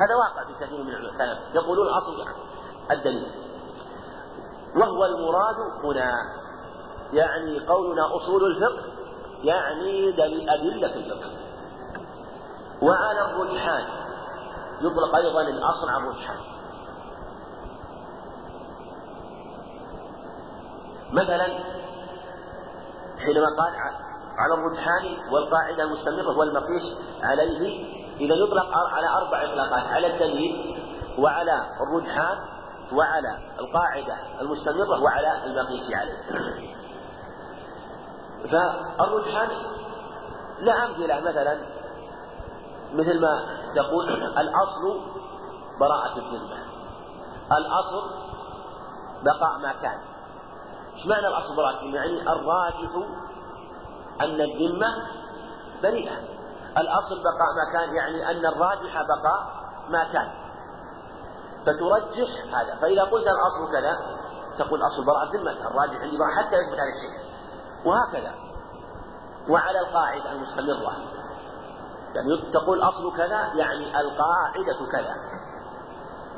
هذا 0.00 0.14
واقع 0.14 0.44
في 0.44 0.64
كثير 0.64 0.82
من 0.82 0.94
الكلام. 0.94 1.38
يقولون 1.54 1.86
الأصل 1.88 2.26
الدليل. 2.90 3.32
وهو 4.76 5.04
المراد 5.04 5.56
هنا 5.84 6.12
يعني 7.12 7.66
قولنا 7.66 8.16
أصول 8.16 8.44
الفقه 8.44 8.84
يعني 9.44 10.08
أدلة 10.54 10.94
الفقه. 10.94 11.30
وعلى 12.82 13.20
الرجحان 13.30 13.84
يطلق 14.80 15.16
أيضا 15.16 15.42
الأصل 15.42 15.88
على 15.90 16.02
الرجحان. 16.04 16.38
مثلا 21.12 21.46
حينما 23.18 23.46
قال 23.58 23.74
على 24.38 24.54
الرجحان 24.54 25.32
والقاعدة 25.32 25.82
المستمرة 25.82 26.38
والمقيس 26.38 26.82
عليه 27.22 27.84
إذا 28.20 28.34
يطلق 28.34 28.66
على 28.92 29.06
أربع 29.08 29.44
إطلاقات 29.44 29.86
على 29.92 30.06
الدليل 30.06 30.80
وعلى 31.18 31.60
الرجحان 31.80 32.38
وعلى 32.92 33.38
القاعدة 33.58 34.40
المستمرة 34.40 35.02
وعلى 35.02 35.44
المقيس 35.44 35.94
عليه. 35.94 36.79
فالرجحان 38.48 39.48
لا 40.60 40.84
أمثلة 40.86 41.20
مثلا 41.20 41.60
مثل 42.92 43.20
ما 43.20 43.60
تقول 43.76 44.08
الأصل 44.22 45.00
براءة 45.80 46.18
الذمة. 46.18 46.58
الأصل 47.52 48.10
بقاء 49.24 49.58
ما 49.58 49.72
كان. 49.82 49.98
إيش 50.96 51.06
معنى 51.06 51.26
الأصل 51.26 51.56
براءة 51.56 51.80
الذمة؟ 51.80 51.96
يعني 51.96 52.22
الراجح 52.22 52.90
أن 54.20 54.40
الذمة 54.40 55.06
بريئة. 55.82 56.16
الأصل 56.78 57.16
بقاء 57.24 57.50
ما 57.56 57.72
كان 57.72 57.96
يعني 57.96 58.30
أن 58.30 58.46
الراجح 58.46 59.02
بقاء 59.02 59.46
ما 59.88 60.04
كان. 60.12 60.28
فترجح 61.62 62.54
هذا. 62.54 62.74
فإذا 62.74 63.02
قلت 63.02 63.26
الأصل 63.26 63.72
كذا 63.72 63.96
تقول 64.58 64.80
أصل 64.82 65.04
براءة 65.06 65.34
الذمة. 65.34 65.66
الراجح 65.70 66.00
عندي 66.00 66.18
حتى 66.36 66.56
يثبت 66.56 66.78
هذا 66.80 66.92
الشيء. 66.96 67.19
وهكذا. 67.84 68.34
وعلى 69.48 69.80
القاعدة 69.80 70.32
المستمرة. 70.32 70.96
يعني 72.14 72.52
تقول 72.52 72.82
أصل 72.82 73.16
كذا 73.16 73.52
يعني 73.54 74.00
القاعدة 74.00 74.90
كذا. 74.92 75.14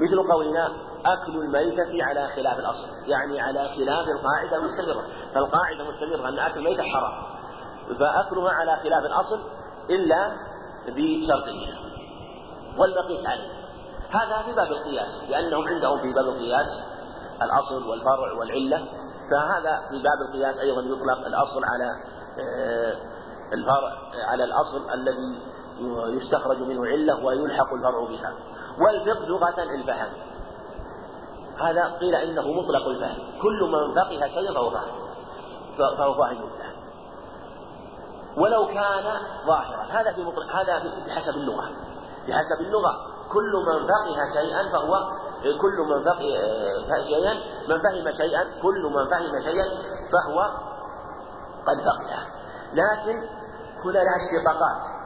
مثل 0.00 0.32
قولنا 0.32 0.66
أكل 1.06 1.36
الميتة 1.36 2.04
على 2.04 2.28
خلاف 2.28 2.58
الأصل. 2.58 2.88
يعني 3.06 3.40
على 3.40 3.68
خلاف 3.68 4.06
القاعدة 4.08 4.56
المستمرة. 4.56 5.02
فالقاعدة 5.34 5.80
المستمرة 5.80 6.28
أن 6.28 6.38
أكل 6.38 6.58
الميتة 6.58 6.82
حرام. 6.82 7.32
فأكلها 7.98 8.52
على 8.52 8.76
خلاف 8.76 9.04
الأصل 9.04 9.40
إلا 9.90 10.36
بشرطية 10.86 11.74
والمقيس 12.78 13.26
عليه. 13.26 13.52
هذا 14.10 14.42
في 14.42 14.52
باب 14.52 14.66
القياس. 14.66 15.24
لأنهم 15.28 15.68
عندهم 15.68 16.00
في 16.00 16.12
باب 16.12 16.24
القياس 16.24 16.66
الأصل 17.42 17.88
والفرع 17.88 18.32
والعلة. 18.38 19.01
فهذا 19.32 19.82
في 19.88 20.02
باب 20.02 20.28
القياس 20.28 20.58
أيضا 20.58 20.82
يطلق 20.82 21.26
الأصل 21.26 21.64
على 21.64 21.90
آه، 22.38 22.96
الفرع 23.52 23.92
على 24.28 24.44
الأصل 24.44 24.90
الذي 24.94 25.52
يستخرج 26.16 26.58
منه 26.58 26.86
علة 26.86 27.24
ويلحق 27.24 27.72
الفرع 27.72 28.04
بها. 28.08 28.34
والفقه 28.78 29.26
لغة 29.26 29.62
الفهم. 29.62 30.12
هذا 31.58 31.84
قيل 31.84 32.14
إنه 32.14 32.52
مطلق 32.52 32.86
الفهم. 32.86 33.40
كل 33.42 33.60
من 33.72 33.94
فقه 33.94 34.28
شيئا 34.28 34.54
فهو 34.54 34.70
فاهم 34.70 35.96
فهو 35.98 36.14
فاهم 36.14 36.36
له 36.36 36.72
ولو 38.36 38.66
كان 38.66 39.04
ظاهرا. 39.46 39.82
هذا 39.90 40.12
في 40.12 40.20
هذا 40.52 40.82
بحسب 41.06 41.34
اللغة. 41.36 41.70
بحسب 42.28 42.60
اللغة. 42.60 43.11
كل 43.32 43.52
من 43.68 43.86
فقه 43.86 44.32
شيئا 44.32 44.72
فهو 44.72 44.92
كل 45.60 45.76
من 45.90 46.04
فقه 46.04 46.32
شيئا 47.02 47.34
من 47.68 47.82
فهم 47.82 48.10
شيئا 48.10 48.44
كل 48.62 48.82
من 48.94 49.10
فهم 49.10 49.40
شيئا 49.40 49.66
فهو 50.12 50.40
قد 51.66 51.80
فقه 51.80 52.26
لكن 52.72 53.28
هنا 53.84 53.98
لها 53.98 54.16
اشتقاقات. 54.16 55.02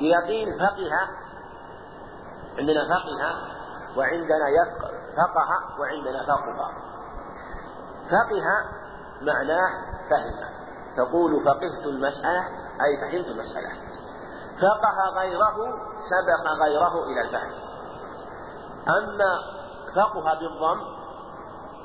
إذا 0.00 0.26
قيل 0.26 0.58
فقه 0.58 1.08
عندنا 2.58 2.88
فقه 2.88 3.36
وعندنا 3.96 4.48
يفقه 4.48 4.90
فقه 5.16 5.80
وعندنا 5.80 6.26
فقه. 6.26 6.72
فقه 8.10 8.46
معناه 9.22 9.70
فهم. 10.10 10.50
تقول 10.96 11.44
فقهت 11.44 11.86
المسألة 11.86 12.40
أي 12.80 12.96
فهمت 13.00 13.26
المسألة. 13.26 13.89
فقه 14.60 15.20
غيره 15.20 15.56
سبق 16.10 16.52
غيره 16.64 17.04
إلى 17.04 17.20
الفهم 17.20 17.52
أما 18.88 19.40
فقه 19.96 20.34
بالضم 20.34 21.00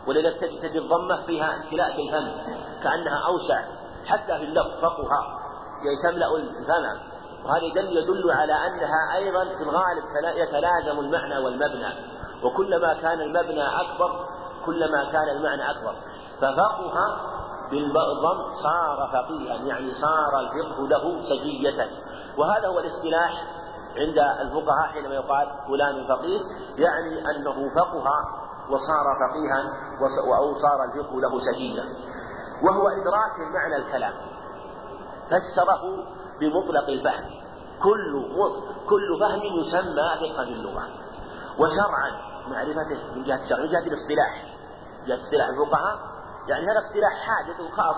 ولذلك 0.07 0.39
تجد 0.39 0.75
الضمة 0.75 1.25
فيها 1.25 1.55
امتلاء 1.55 1.97
بالفم 1.97 2.53
كأنها 2.83 3.27
أوسع 3.27 3.61
حتى 4.05 4.37
في 4.37 4.43
اللفظ 4.43 4.81
فقه 4.81 5.35
يعني 5.83 6.01
تملأ 6.03 6.35
الفم. 6.35 7.15
وهذا 7.45 7.63
يدل 7.63 7.97
يدل 7.97 8.31
على 8.31 8.53
أنها 8.53 9.15
أيضا 9.15 9.43
في 9.43 9.63
الغالب 9.63 10.03
يتلازم 10.37 10.99
المعنى 10.99 11.37
والمبنى. 11.37 11.93
وكلما 12.43 12.93
كان 12.93 13.21
المبنى 13.21 13.81
أكبر 13.81 14.27
كلما 14.65 15.11
كان 15.11 15.29
المعنى 15.29 15.71
أكبر. 15.71 15.95
ففقه 16.37 17.19
بالضم 17.71 18.53
صار 18.63 19.09
فقيها 19.13 19.55
يعني 19.55 19.91
صار 19.91 20.39
الفقه 20.39 20.87
له 20.87 21.21
سجية. 21.21 21.89
وهذا 22.37 22.67
هو 22.67 22.79
الاصطلاح 22.79 23.43
عند 23.97 24.17
الفقهاء 24.17 24.87
حينما 24.93 25.15
يقال 25.15 25.47
فلان 25.67 26.07
فقيه 26.07 26.39
يعني 26.77 27.29
أنه 27.31 27.69
فقه 27.75 28.03
وصار 28.69 29.05
فقيها 29.19 29.73
أو 30.37 30.53
صار 30.53 30.83
الفقه 30.83 31.21
له 31.21 31.39
سجية 31.39 31.83
وهو 32.63 32.87
إدراك 32.87 33.39
معنى 33.53 33.75
الكلام. 33.75 34.13
فسره 35.27 36.03
بمطلق 36.39 36.89
الفهم. 36.89 37.25
كل 37.83 38.27
كل 38.89 39.19
فهم 39.19 39.41
يسمى 39.41 40.15
فقها 40.19 40.45
في 40.45 40.51
اللغة 40.51 40.87
وشرعا 41.59 42.11
معرفته 42.47 43.15
من 43.15 43.23
جهة 43.23 43.43
الشرع. 43.43 43.59
من 43.59 43.67
جهة 43.67 43.87
الاصطلاح. 43.87 44.45
جهة 45.07 45.17
اصطلاح 45.17 45.47
الفقهاء. 45.47 45.99
يعني 46.47 46.65
هذا 46.65 46.79
اصطلاح 46.79 47.13
حادث 47.13 47.59
وخاص 47.59 47.95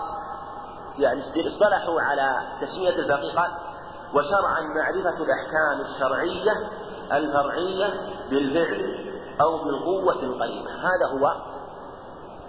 يعني 0.98 1.20
اصطلحوا 1.20 2.00
على 2.00 2.56
تسمية 2.60 2.90
الفقيه. 2.90 3.40
قال 3.40 3.67
وشرعا 4.14 4.60
معرفة 4.60 5.24
الأحكام 5.24 5.80
الشرعية 5.80 6.52
الفرعية 7.12 8.00
بالفعل 8.30 9.08
أو 9.40 9.64
بالقوة 9.64 10.22
القريبة 10.22 10.70
هذا 10.70 11.06
هو 11.12 11.34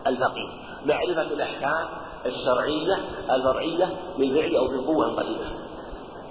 الفقيه. 0.07 0.49
معرفة 0.85 1.33
الأحكام 1.33 1.87
الشرعية 2.25 2.95
الفرعية 3.31 3.85
بالفعل 4.17 4.55
أو 4.55 4.67
بالقوة 4.67 5.05
القريبة 5.05 5.45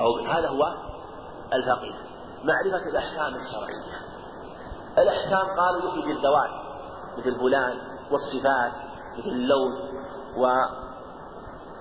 أو 0.00 0.18
هذا 0.26 0.48
هو 0.48 0.74
الفقيه. 1.52 1.94
معرفة 2.44 2.88
الأحكام 2.90 3.34
الشرعية. 3.34 4.08
الأحكام 4.98 5.46
قالوا 5.58 5.90
يفيد 5.90 6.16
الذوات 6.16 6.50
مثل 7.18 7.40
فلان 7.40 7.78
والصفات 8.10 8.72
مثل 9.18 9.28
اللون 9.28 9.72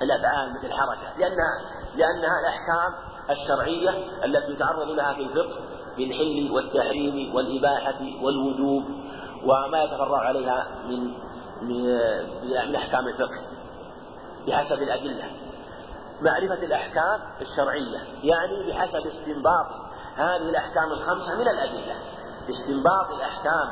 والأفعال 0.02 0.54
مثل 0.54 0.68
الحركة 0.68 1.18
لأنها 1.18 1.62
لأنها 1.96 2.40
الأحكام 2.40 2.94
الشرعية 3.30 3.90
التي 4.26 4.52
يتعرض 4.52 4.88
لها 4.90 5.14
في 5.14 5.22
الفقه 5.22 5.56
بالحل 5.98 6.52
والتحريم 6.52 7.36
والإباحة 7.36 8.00
والوجوب 8.22 8.84
وما 9.44 9.84
يتفرع 9.84 10.20
عليها 10.20 10.68
من 10.88 11.14
من 12.68 12.76
أحكام 12.76 13.08
الفقه 13.08 13.42
بحسب 14.48 14.82
الأدلة. 14.84 15.24
معرفة 16.22 16.66
الأحكام 16.66 17.20
الشرعية 17.42 17.98
يعني 18.24 18.72
بحسب 18.72 19.08
استنباط 19.08 19.66
هذه 20.16 20.50
الأحكام 20.50 20.92
الخمسة 20.92 21.36
من 21.36 21.48
الأدلة. 21.48 21.96
استنباط 22.50 23.12
الأحكام 23.16 23.68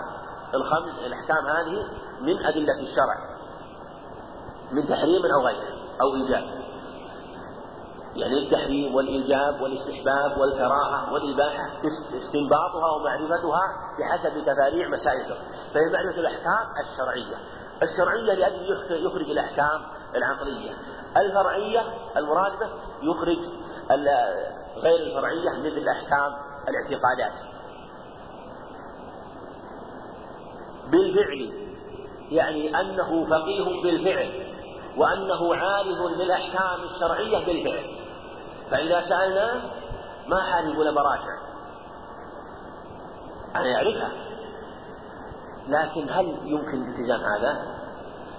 الخمس 0.54 1.00
الأحكام 1.06 1.48
هذه 1.48 1.88
من 2.22 2.46
أدلة 2.46 2.74
الشرع 2.74 3.36
من 4.72 4.88
تحريم 4.88 5.22
أو 5.26 5.46
غيره 5.46 5.76
أو 6.02 6.16
إيجاب. 6.16 6.65
يعني 8.16 8.34
التحريم 8.46 8.96
والإيجاب 8.96 9.62
والاستحباب 9.62 10.38
والكراهة 10.38 11.14
والإباحة 11.14 11.72
استنباطها 12.18 12.92
ومعرفتها 12.96 13.62
بحسب 14.00 14.46
تفاريع 14.46 14.88
مسائل 14.88 15.26
فهي 15.74 15.90
معرفة 15.94 16.20
الأحكام 16.20 16.68
الشرعية. 16.84 17.36
الشرعية 17.84 18.34
لأجل 18.34 19.06
يخرج 19.06 19.32
الأحكام 19.32 19.82
العقلية. 20.16 20.72
الفرعية 21.18 21.82
المرادفة 22.18 22.70
يخرج 23.04 23.40
غير 24.78 25.00
الفرعية 25.08 25.50
مثل 25.60 25.88
أحكام 25.88 26.34
الاعتقادات. 26.70 27.34
بالفعل 30.92 31.52
يعني 32.32 32.80
أنه 32.80 33.26
فقيه 33.26 33.82
بالفعل 33.84 34.46
وأنه 34.98 35.56
عارف 35.56 36.18
للأحكام 36.18 36.84
الشرعية 36.84 37.46
بالفعل. 37.46 38.05
فإذا 38.72 39.02
سألنا 39.10 39.62
ما 40.28 40.42
حال 40.44 40.74
يقول 40.74 40.96
براجع 40.96 41.46
أنا 43.56 43.66
يعرفها 43.66 44.12
لكن 45.68 46.10
هل 46.10 46.38
يمكن 46.44 46.90
التزام 46.90 47.20
هذا؟ 47.20 47.76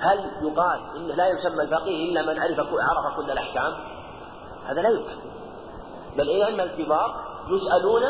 هل 0.00 0.30
يقال 0.42 0.96
إنه 0.96 1.14
لا 1.14 1.26
يسمى 1.28 1.62
الفقيه 1.62 2.10
إلا 2.10 2.22
من 2.22 2.40
عرف 2.40 2.58
عرف 2.58 3.16
كل 3.16 3.30
الأحكام؟ 3.30 3.72
هذا 4.66 4.80
لا 4.82 4.88
يمكن. 4.88 5.18
بل 6.16 6.28
إن 6.28 6.60
الكبار 6.60 7.24
يسألون 7.48 8.02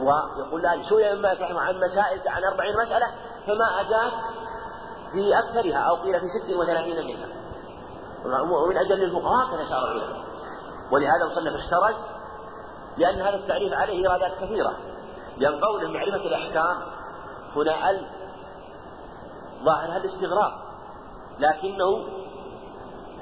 ويقول 0.00 0.62
لا 0.62 0.82
سئل 0.88 1.18
مما 1.18 1.28
عن 1.60 1.80
مسائل 1.80 2.28
عن 2.28 2.44
أربعين 2.44 2.74
مسألة 2.82 3.06
فما 3.46 3.80
أجاب 3.80 4.12
في 5.12 5.38
أكثرها 5.38 5.78
أو 5.78 5.94
قيل 5.94 6.20
في 6.20 6.26
ست 6.26 6.56
وثلاثين 6.56 7.06
منها. 7.06 7.28
ومن 8.64 8.76
أجل 8.76 9.02
الفقهاء 9.02 9.50
كان 9.50 9.68
شرع 9.68 9.82
العلماء. 9.82 10.25
ولهذا 10.92 11.26
مصنف 11.26 11.54
اشترج 11.54 11.94
لأن 12.96 13.20
هذا 13.20 13.36
التعريف 13.36 13.72
عليه 13.72 14.08
إرادات 14.08 14.32
كثيرة. 14.40 14.76
لأن 15.38 15.60
قوله 15.60 15.88
معرفة 15.88 16.26
الأحكام 16.26 16.76
هنا 17.56 17.90
أل 17.90 18.06
ظاهرها 19.64 19.96
الاستغراق 19.96 20.52
لكنه 21.38 22.06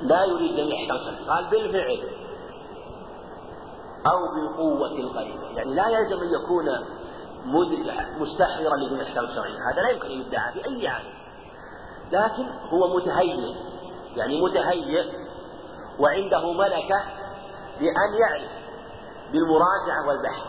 لا 0.01 0.25
يريد 0.25 0.57
جميع 0.57 0.97
أحكام 0.97 1.29
قال 1.29 1.45
بالفعل 1.45 2.09
أو 4.07 4.19
بالقوة 4.35 4.91
القريبة 4.91 5.49
يعني 5.57 5.75
لا 5.75 5.89
يلزم 5.89 6.21
أن 6.21 6.29
يكون 6.35 6.65
مستحضرا 8.19 8.77
لجميع 8.77 9.03
الأحكام 9.03 9.25
الشرعية. 9.25 9.59
هذا 9.73 9.83
لا 9.83 9.89
يمكن 9.89 10.07
أن 10.07 10.21
يدعى 10.21 10.53
في 10.53 10.67
أي 10.67 10.89
عالم. 10.89 11.15
لكن 12.13 12.47
هو 12.73 12.97
متهيئ 12.97 13.55
يعني 14.17 14.43
متهيئ 14.43 15.05
وعنده 15.99 16.53
ملكة 16.53 17.03
بأن 17.81 18.15
يعرف 18.21 18.51
بالمراجعة 19.33 20.09
والبحث. 20.09 20.43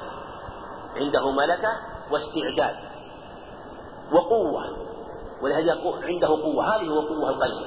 عنده 0.96 1.32
ملكة 1.32 1.72
واستعداد 2.12 2.76
وقوة 4.12 4.64
ولهذا 5.44 5.72
عنده 6.04 6.28
قوة. 6.28 6.76
هذه 6.76 6.88
هو 6.90 7.00
قوة 7.02 7.30
القلب 7.30 7.66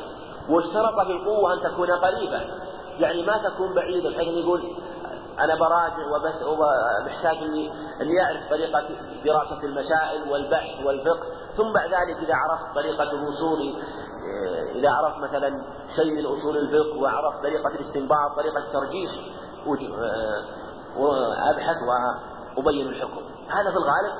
واشترط 0.48 0.94
في 1.06 1.12
القوة 1.12 1.54
أن 1.54 1.60
تكون 1.60 1.90
قريبة. 1.90 2.40
يعني 2.98 3.22
ما 3.22 3.38
تكون 3.38 3.74
بعيدة 3.74 4.10
بحيث 4.10 4.28
يقول 4.28 4.76
أنا 5.40 5.54
براجع 5.54 6.06
وبس 6.16 6.42
ومحتاج 6.42 7.36
أني 8.00 8.22
أعرف 8.22 8.50
طريقة 8.50 8.88
دراسة 9.24 9.64
المسائل 9.64 10.30
والبحث 10.32 10.86
والفقه. 10.86 11.26
ثم 11.56 11.72
بعد 11.72 11.88
ذلك 11.88 12.22
إذا 12.22 12.34
عرفت 12.34 12.74
طريقة 12.74 13.12
الوصول 13.12 13.82
إذا 14.74 14.90
عرفت 14.90 15.18
مثلا 15.18 15.64
شيء 15.96 16.10
من 16.10 16.26
أصول 16.26 16.56
الفقه 16.56 16.98
وعرفت 17.02 17.42
طريقة 17.42 17.68
الاستنباط 17.68 18.36
طريقة 18.36 18.58
الترجيح 18.58 19.10
وأبحث 20.96 21.76
وأبين 22.56 22.88
الحكم. 22.88 23.20
هذا 23.48 23.70
في 23.70 23.76
الغالب 23.76 24.12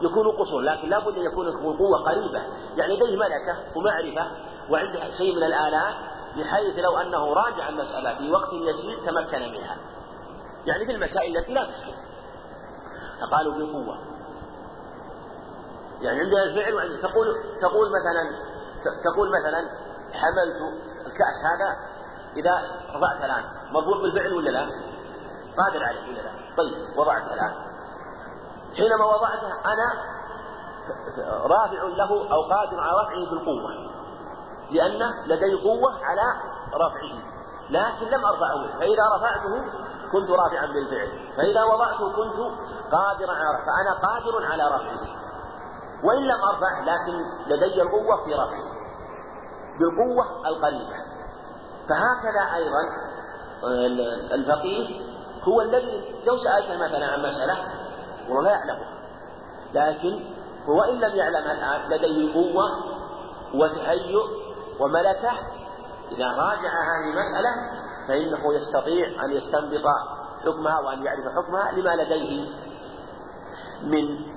يكون 0.00 0.28
قصور 0.28 0.60
لكن 0.60 0.88
لابد 0.88 1.16
أن 1.16 1.22
يكون 1.22 1.48
القوة 1.48 1.98
قريبة. 2.06 2.42
يعني 2.76 2.96
لديه 2.96 3.16
ملكة 3.16 3.56
ومعرفة 3.76 4.30
وعنده 4.70 5.10
شيء 5.18 5.36
من 5.36 5.42
الآلات 5.42 5.94
بحيث 6.36 6.78
لو 6.78 6.98
أنه 6.98 7.32
راجع 7.32 7.68
المسألة 7.68 8.18
في 8.18 8.30
وقت 8.30 8.52
يسير 8.52 9.06
تمكن 9.06 9.52
منها. 9.52 9.76
يعني 10.66 10.86
في 10.86 10.92
المسائل 10.92 11.36
التي 11.36 11.52
لا 11.52 11.64
تشكل 11.64 12.12
فقالوا 13.20 13.54
بالقوة 13.54 13.98
يعني 16.00 16.20
عندها 16.20 16.42
الفعل 16.42 16.74
وعندها 16.74 16.96
تقول 16.96 17.26
تقول 17.60 17.88
مثلا 17.88 18.30
تقول 19.04 19.28
مثلا 19.28 19.58
حملت 20.12 20.56
الكأس 21.06 21.38
هذا 21.44 21.76
إذا 22.36 22.52
رفعت 22.94 23.24
الآن 23.24 23.44
مرفوع 23.72 24.02
بالفعل 24.02 24.32
ولا 24.32 24.50
لا؟ 24.50 24.66
قادر 25.58 25.84
عليه 25.84 26.08
ولا 26.08 26.20
لا؟ 26.20 26.30
طيب 26.56 26.98
وضعته 26.98 27.34
الآن. 27.34 27.52
حينما 28.76 29.04
وضعته 29.04 29.46
أنا 29.46 30.12
رافع 31.28 31.82
له 31.82 32.32
أو 32.32 32.42
قادر 32.42 32.80
على 32.80 32.92
رفعه 33.02 33.30
بالقوة 33.30 33.92
لأن 34.70 35.10
لدي 35.26 35.54
قوة 35.54 36.04
على 36.04 36.22
رفعه 36.74 37.32
لكن 37.70 38.06
لم 38.06 38.24
أرفعه 38.24 38.78
فإذا 38.78 39.04
رفعته 39.16 39.64
كنت 40.12 40.30
رافعا 40.30 40.66
بالفعل 40.66 41.32
فإذا 41.36 41.64
وضعته 41.64 42.12
كنت 42.12 42.38
قادرا 42.92 43.32
على 43.32 43.48
رفعه 43.54 43.66
فأنا 43.66 43.92
قادر 44.08 44.52
على 44.52 44.66
رفعه. 44.66 45.22
وإن 46.04 46.22
لم 46.22 46.40
أرفع 46.44 46.80
لكن 46.80 47.24
لدي 47.46 47.82
القوة 47.82 48.24
في 48.24 48.34
رفعه 48.34 48.64
بالقوة 49.78 50.48
القريبة. 50.48 51.11
فهكذا 51.88 52.56
أيضا 52.56 52.80
الفقيه 54.34 55.00
هو 55.42 55.60
الذي 55.60 56.04
لو 56.26 56.36
سألته 56.36 56.74
مثلا 56.74 57.06
عن 57.06 57.20
مسألة 57.20 57.56
والله 58.28 58.42
لا 58.42 58.50
يعلمها. 58.50 58.92
لكن 59.74 60.20
هو 60.68 60.82
إن 60.82 61.00
لم 61.00 61.16
يعلمها 61.16 61.52
الآن 61.52 61.90
لديه 61.90 62.34
قوة 62.34 62.64
وتهيؤ 63.54 64.24
وملكة 64.80 65.30
إذا 66.12 66.26
راجع 66.26 66.72
هذه 66.72 67.10
المسألة 67.12 67.50
فإنه 68.08 68.54
يستطيع 68.54 69.24
أن 69.24 69.30
يستنبط 69.30 69.84
حكمها 70.44 70.80
وأن 70.80 71.02
يعرف 71.02 71.24
حكمها 71.36 71.72
لما 71.72 72.02
لديه 72.02 72.48
من 73.82 74.32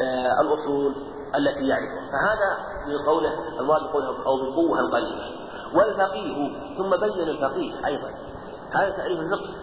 آه، 0.00 0.40
الأصول 0.40 0.94
التي 1.36 1.68
يعرفها. 1.68 2.10
فهذا 2.12 2.58
من 2.86 3.06
قوله 3.06 3.60
الله 3.60 3.88
يقول 3.88 4.04
أو 4.26 4.36
بالقوة 4.36 4.80
القريبة 4.80 5.43
والفقيه 5.74 6.52
ثم 6.76 6.90
بين 6.90 7.28
الفقيه 7.28 7.86
أيضا. 7.86 8.10
هذا 8.72 8.90
تعريف 8.90 9.20
الفقه. 9.20 9.54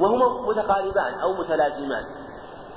وهما 0.00 0.48
متقاربان 0.48 1.20
أو 1.20 1.32
متلازمان. 1.32 2.04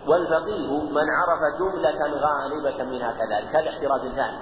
والفقيه 0.08 0.82
من 0.82 1.06
عرف 1.10 1.60
جملة 1.60 2.20
غالبة 2.20 2.84
منها 2.84 3.12
كذلك. 3.12 3.56
هذا 3.56 3.70
احتراز 3.70 4.02
ثاني. 4.02 4.38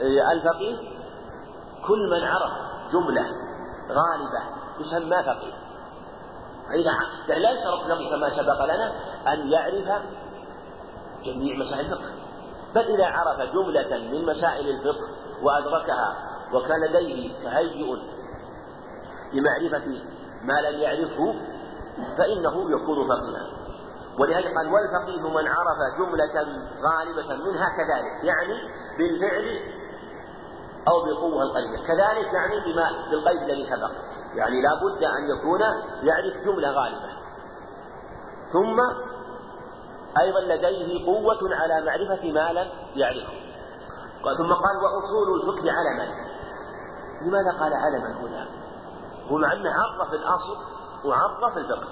الفقيه 0.32 0.76
كل 1.86 2.10
من 2.10 2.24
عرف 2.24 2.52
جملة 2.92 3.26
غالبة 3.88 4.42
يسمى 4.80 5.22
فقيه. 5.22 5.52
فإذا 6.68 6.92
يعني 7.28 7.42
لا 7.42 7.50
يشترط 7.50 7.82
الفقيه 7.82 8.10
كما 8.10 8.30
سبق 8.30 8.64
لنا 8.64 8.92
أن 9.32 9.52
يعرف 9.52 10.02
جميع 11.24 11.56
مسائل 11.56 11.80
الفقه. 11.80 12.10
بل 12.74 12.82
إذا 12.82 13.06
عرف 13.06 13.52
جملة 13.52 13.98
من 13.98 14.26
مسائل 14.26 14.68
الفقه 14.68 15.25
وأدركها 15.42 16.16
وكان 16.52 16.80
لديه 16.80 17.44
تهيؤ 17.44 17.96
لمعرفة 19.32 19.86
ما 20.42 20.60
لم 20.60 20.80
يعرفه 20.80 21.34
فإنه 22.18 22.70
يكون 22.70 23.08
فقيها. 23.08 23.46
ولهذا 24.20 24.48
قال 24.56 24.72
والفقيه 24.72 25.30
من 25.30 25.48
عرف 25.48 25.98
جملة 25.98 26.46
غالبة 26.82 27.44
منها 27.44 27.66
كذلك 27.76 28.24
يعني 28.24 28.54
بالفعل 28.98 29.60
أو 30.88 31.04
بالقوة 31.04 31.42
القليلة 31.42 31.76
كذلك 31.86 32.32
يعني 32.34 32.54
بما 32.66 33.10
بالقيد 33.10 33.42
الذي 33.42 33.64
سبق. 33.64 33.90
يعني 34.34 34.62
لا 34.62 34.70
بد 34.74 35.04
أن 35.04 35.38
يكون 35.38 35.60
يعرف 36.02 36.34
جملة 36.44 36.70
غالبة. 36.70 37.16
ثم 38.52 38.80
أيضا 40.20 40.40
لديه 40.40 41.06
قوة 41.06 41.54
على 41.54 41.86
معرفة 41.86 42.32
ما 42.32 42.52
لم 42.52 42.68
يعرفه. 42.96 43.45
ثم 44.34 44.52
قال 44.52 44.76
وأصول 44.84 45.40
الفقه 45.40 45.72
علما. 45.72 46.26
لماذا 47.22 47.58
قال 47.60 47.74
علما 47.74 48.20
هنا؟ 48.20 48.46
هو 49.30 49.38
مع 49.38 49.52
أنه 49.52 49.70
عرف 49.70 50.12
الأصل 50.12 50.56
وعرف 51.04 51.58
الفقه. 51.58 51.88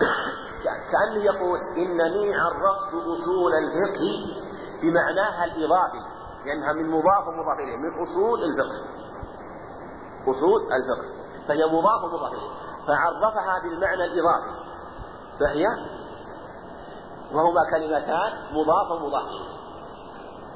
كأنه 0.92 1.24
يقول 1.24 1.58
إنني 1.76 2.34
عرفت 2.34 2.94
أصول 2.94 3.52
الفقه 3.54 4.40
بمعناها 4.82 5.44
الإضافي 5.44 6.00
لأنها 6.46 6.72
من 6.72 6.90
مضاف 6.90 7.28
ومضاف 7.28 7.58
إليه 7.58 7.76
من 7.76 8.02
أصول 8.02 8.44
الفقه. 8.44 8.84
أصول 10.22 10.72
الفقه. 10.72 11.08
فهي 11.48 11.66
مضاف 11.66 12.04
ومضاف 12.04 12.32
إليه. 12.32 12.50
فعرفها 12.86 13.58
بالمعنى 13.62 14.04
الإضافي. 14.04 14.60
فهي 15.40 15.66
وهما 17.32 17.70
كلمتان 17.70 18.32
مضاف 18.52 18.90
ومضاف 18.90 19.26
إليه. 19.26 19.59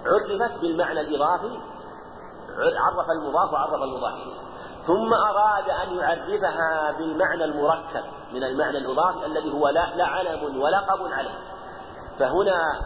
عرفت 0.07 0.61
بالمعنى 0.61 1.00
الإضافي؟ 1.00 1.59
عرف 2.59 3.11
المضاف 3.11 3.52
وعرف 3.52 3.82
المضاف. 3.82 4.14
ثم 4.86 5.14
أراد 5.14 5.70
أن 5.70 5.96
يعرفها 5.96 6.92
بالمعنى 6.98 7.44
المركب 7.44 8.05
من 8.32 8.44
المعنى 8.44 8.78
الإضافي 8.78 9.26
الذي 9.26 9.52
هو 9.52 9.66
علم 9.98 10.61
ولقب 10.61 11.12
عليه. 11.12 11.38
فهنا 12.18 12.80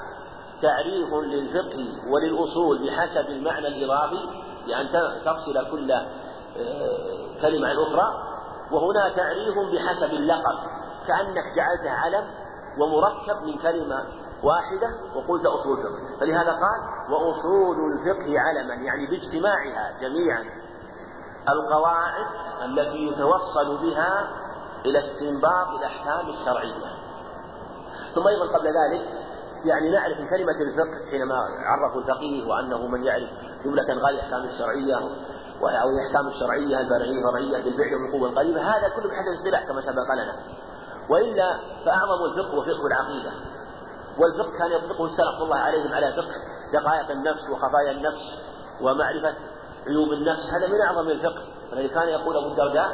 تعريف 0.63 1.15
للفقه 1.15 1.87
وللأصول 2.13 2.87
بحسب 2.87 3.31
المعنى 3.31 3.69
الإضافي 3.69 4.29
بأن 4.67 4.89
تفصل 5.25 5.71
كل 5.71 5.93
آه، 5.93 7.41
كلمة 7.43 7.69
عن 7.69 7.77
أخرى. 7.77 8.29
وهنا 8.73 9.09
تعريف 9.17 9.55
بحسب 9.73 10.15
اللقب 10.15 10.59
كأنك 11.07 11.45
جعلته 11.57 11.91
علم 11.91 12.25
ومركب 12.81 13.43
من 13.43 13.59
كلمة 13.59 14.05
واحدة 14.43 14.89
وقلت 15.17 15.47
أصول 15.47 15.79
الفقه. 15.79 16.21
فلهذا 16.21 16.51
قال 16.51 16.98
وأصول 17.11 17.93
الفقه 17.93 18.41
علما 18.41 18.75
يعني 18.75 19.07
باجتماعها 19.07 19.99
جميعا. 20.01 20.45
القواعد 21.49 22.27
التي 22.65 22.99
يتوصل 22.99 23.79
بها 23.83 24.29
إلى 24.85 24.99
استنباط 24.99 25.69
الأحكام 25.79 26.29
الشرعية. 26.29 26.93
ثم 28.15 28.29
أيضا 28.29 28.59
قبل 28.59 28.67
ذلك 28.67 29.09
يعني 29.65 29.91
نعرف 29.91 30.17
كلمة 30.17 30.61
الفقه 30.61 31.11
حينما 31.11 31.35
عرفوا 31.67 32.01
الفقيه 32.01 32.47
وأنه 32.47 32.87
من 32.87 33.05
يعرف 33.05 33.29
جملة 33.65 33.85
غير 33.85 34.09
الأحكام 34.09 34.45
الشرعية 34.45 34.95
أو 35.63 35.89
الأحكام 35.91 36.29
الشرعية 36.29 36.81
الفرعية 36.81 37.19
الفرعية 37.19 37.65
بالفعل 37.65 37.95
والقوة 37.95 38.29
القريبة 38.29 38.61
هذا 38.61 38.89
كله 38.89 39.09
بحسب 39.09 39.29
الاصطلاح 39.29 39.65
كما 39.69 39.81
سبق 39.81 40.15
لنا. 40.15 40.37
وإلا 41.11 41.59
فأعظم 41.85 42.25
الفقه 42.31 42.55
هو 42.55 42.63
فقه 42.63 42.87
العقيدة. 42.87 43.33
والفقه 44.19 44.59
كان 44.59 44.73
يطلقه 44.73 45.05
السلف 45.05 45.43
الله 45.43 45.57
عليهم 45.57 45.93
على 45.93 46.13
فقه. 46.13 46.58
دقائق 46.73 47.11
النفس 47.11 47.51
وخفايا 47.53 47.91
النفس 47.91 48.25
ومعرفة 48.83 49.35
عيوب 49.87 50.09
النفس 50.13 50.43
هذا 50.53 50.67
من 50.67 50.81
أعظم 50.81 51.09
الفقه. 51.11 51.43
الذي 51.73 51.89
كان 51.89 52.09
يقول 52.09 52.37
أبو 52.37 52.49
الدرداء 52.49 52.89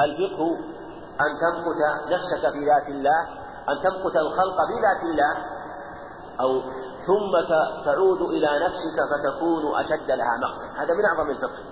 الفقه 0.00 0.56
أن 1.20 1.30
تمقت 1.42 2.10
نفسك 2.12 2.52
في 2.52 2.64
ذات 2.64 2.88
الله 2.88 3.22
أن 3.68 3.80
تمقت 3.82 4.16
الخلق 4.16 4.56
في 4.56 4.74
ذات 4.82 5.02
الله 5.10 5.58
أو 6.40 6.60
ثم 7.06 7.54
تعود 7.84 8.22
إلى 8.22 8.48
نفسك 8.64 8.98
فتكون 9.10 9.78
أشد 9.80 10.10
لها 10.10 10.36
مقتا. 10.42 10.82
هذا 10.82 10.94
من 10.94 11.04
أعظم 11.04 11.30
الفقه. 11.30 11.62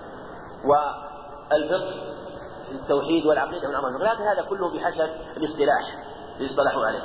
والفقه 0.65 2.17
التوحيد 2.71 3.25
والعقيدة 3.25 3.67
من 3.67 3.75
أعظم 3.75 3.87
الفقه. 3.87 4.13
لكن 4.13 4.23
هذا 4.23 4.41
كله 4.41 4.73
بحسب 4.73 5.09
الاصطلاح 5.37 6.05
اللي 6.37 6.51
اصطلحوا 6.51 6.85
عليه. 6.85 7.01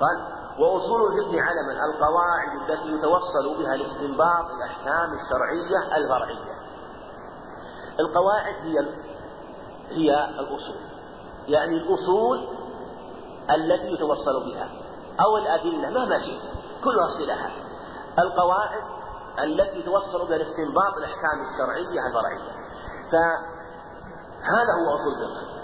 قال 0.00 0.37
وأصول 0.58 1.00
الفقه 1.02 1.42
علما 1.42 1.84
القواعد 1.84 2.70
التي 2.70 2.88
يتوصل 2.88 3.62
بها 3.62 3.76
لاستنباط 3.76 4.50
الأحكام 4.50 5.12
الشرعية 5.12 5.96
الفرعية. 5.96 6.58
القواعد 8.00 8.54
هي 8.54 8.78
هي 9.88 10.24
الأصول. 10.40 10.76
يعني 11.48 11.76
الأصول 11.76 12.48
التي 13.50 13.92
يتوصل 13.92 14.44
بها 14.52 14.68
أو 15.20 15.36
الأدلة 15.36 15.90
مهما 15.90 16.18
شئت 16.18 16.42
كلها 16.84 17.06
اصطلاحات 17.06 17.52
القواعد 18.18 18.82
التي 19.38 19.78
يتوصل 19.78 20.28
بها 20.28 20.38
لاستنباط 20.38 20.94
الأحكام 20.96 21.46
الشرعية 21.50 22.00
الفرعية. 22.06 22.52
فهذا 23.12 24.72
هو 24.78 24.94
أصول 24.94 25.12
الفقه. 25.14 25.58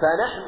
فنحن 0.00 0.42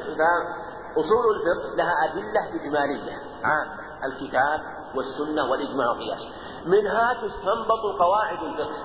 أصول 0.97 1.35
الفقه 1.35 1.75
لها 1.75 1.93
أدلة 2.03 2.61
إجمالية. 2.61 3.13
عامة 3.43 3.83
الكتاب 4.05 4.59
والسنة 4.95 5.51
والإجماع 5.51 5.89
والقياس. 5.89 6.27
منها 6.65 7.13
تستنبط 7.13 7.99
قواعد 7.99 8.43
الفقه. 8.43 8.77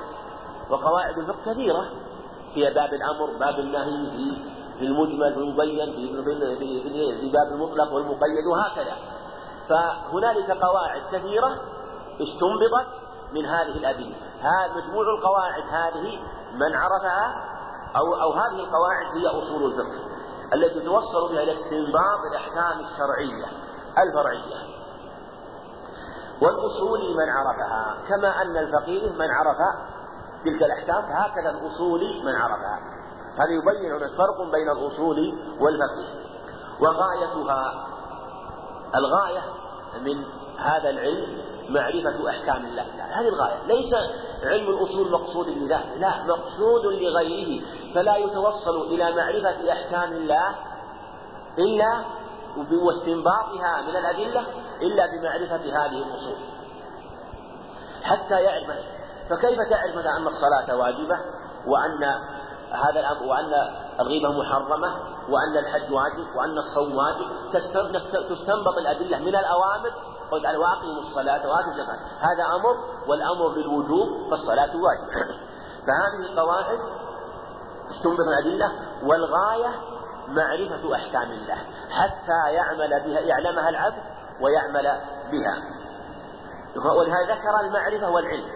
وقواعد 0.71 1.19
الفقه 1.19 1.53
كثيرة. 1.53 1.85
في 2.55 2.61
باب 2.61 2.95
الأمر 2.95 3.39
باب 3.41 3.59
النهي 3.59 4.11
في 4.11 4.43
في 4.79 4.85
المجمل 4.85 5.35
في 5.35 5.41
المبين 5.41 5.95
في 7.21 7.31
باب 7.33 7.53
المطلق 7.53 7.93
والمقيد 7.93 8.47
وهكذا. 8.53 8.97
فهنالك 9.69 10.51
قواعد 10.51 11.03
كثيرة 11.13 11.61
استنبطت 12.21 12.89
من 13.33 13.47
هذه 13.47 13.79
الأدلة. 13.79 14.15
هذا 14.41 14.75
مجموع 14.77 15.05
القواعد 15.19 15.63
هذه 15.71 16.19
من 16.55 16.77
عرفها 16.77 17.49
أو 17.97 18.15
أو 18.15 18.33
هذه 18.33 18.61
القواعد 18.61 19.17
هي 19.17 19.27
أصول 19.27 19.73
الفقه. 19.73 20.18
التي 20.55 20.81
توصل 20.81 21.33
بها 21.33 21.43
إلى 21.43 21.53
استنباط 21.53 22.21
الأحكام 22.33 22.81
الشرعية 22.81 23.47
الفرعية. 23.99 24.79
والأصول 26.43 27.01
من 27.17 27.29
عرفها 27.31 27.97
كما 28.09 28.43
أن 28.43 28.57
الفقيه 28.57 29.13
من 29.13 29.31
عرف 29.31 29.57
تلك 30.45 30.63
الأحكام 30.63 31.03
فهكذا 31.03 31.51
الأصول 31.51 32.01
من 32.25 32.35
عرفها. 32.35 32.79
هذا 33.39 33.51
يبين 33.51 33.93
هناك 33.93 34.11
فرق 34.11 34.51
بين 34.53 34.71
الأصول 34.71 35.17
والفقيه 35.61 36.29
وغايتها 36.81 37.89
الغاية 38.95 39.43
من 40.01 40.25
هذا 40.59 40.91
العلم 40.91 41.43
معرفة 41.69 42.31
أحكام 42.31 42.67
الله 42.67 42.87
تعالى. 42.97 43.15
هذه 43.15 43.29
الغاية. 43.29 43.67
ليس 43.67 43.95
علم 44.45 44.69
الأصول 44.69 45.11
مقصود 45.11 45.49
لذاته 45.49 45.95
لا 45.95 46.23
مقصود 46.25 46.85
لغيره. 46.85 47.65
فلا 47.95 48.17
يتوصل 48.17 48.87
إلى 48.87 49.13
معرفة 49.17 49.73
أحكام 49.73 50.13
الله 50.13 50.55
إلا 51.59 52.05
واستنباطها 52.87 53.83
من 53.83 53.97
الأدلة 53.97 54.45
إلا 54.83 55.07
بمعرفة 55.07 55.65
هذه 55.65 56.03
الأصول. 56.03 56.37
حتى 58.03 58.43
يعرف 58.43 58.67
فكيف 59.31 59.59
تعرف 59.71 59.97
مثلا 59.97 60.17
أن 60.17 60.27
الصلاة 60.27 60.77
واجبة؟ 60.77 61.19
وأن 61.67 62.05
هذا 62.73 63.01
الأمر 63.01 63.23
وأن 63.23 63.53
الغيبة 64.01 64.33
محرمة؟ 64.33 64.95
وأن 65.29 65.57
الحج 65.59 65.93
واجب؟ 65.93 66.37
وأن 66.37 66.59
الصوم 66.59 66.97
واجب؟ 66.97 67.27
تستنبط 68.29 68.79
الأدلة 68.79 69.19
من 69.19 69.37
الأوامر 69.37 69.93
قل 70.31 70.43
تعالى 70.43 70.59
وأقيموا 70.59 71.01
الصلاة 71.01 71.49
وآتوا 71.49 71.71
الزكاة. 71.71 71.99
هذا 72.21 72.45
أمر 72.57 72.77
والأمر 73.09 73.49
بالوجوب 73.55 74.31
فالصلاة 74.31 74.71
واجب. 74.77 75.09
فهذه 75.87 76.31
القواعد 76.31 76.79
استنبط 77.91 78.21
الأدلة 78.21 78.73
والغاية 79.03 79.71
معرفة 80.29 80.95
أحكام 80.95 81.31
الله. 81.33 81.57
حتى 81.91 82.53
يعمل 82.53 83.03
بها 83.05 83.21
يعلمها 83.21 83.69
العبد 83.69 84.03
ويعمل 84.41 85.01
بها. 85.31 85.57
ولهذا 86.99 87.35
ذكر 87.35 87.61
المعرفة 87.61 88.11
والعلم. 88.11 88.51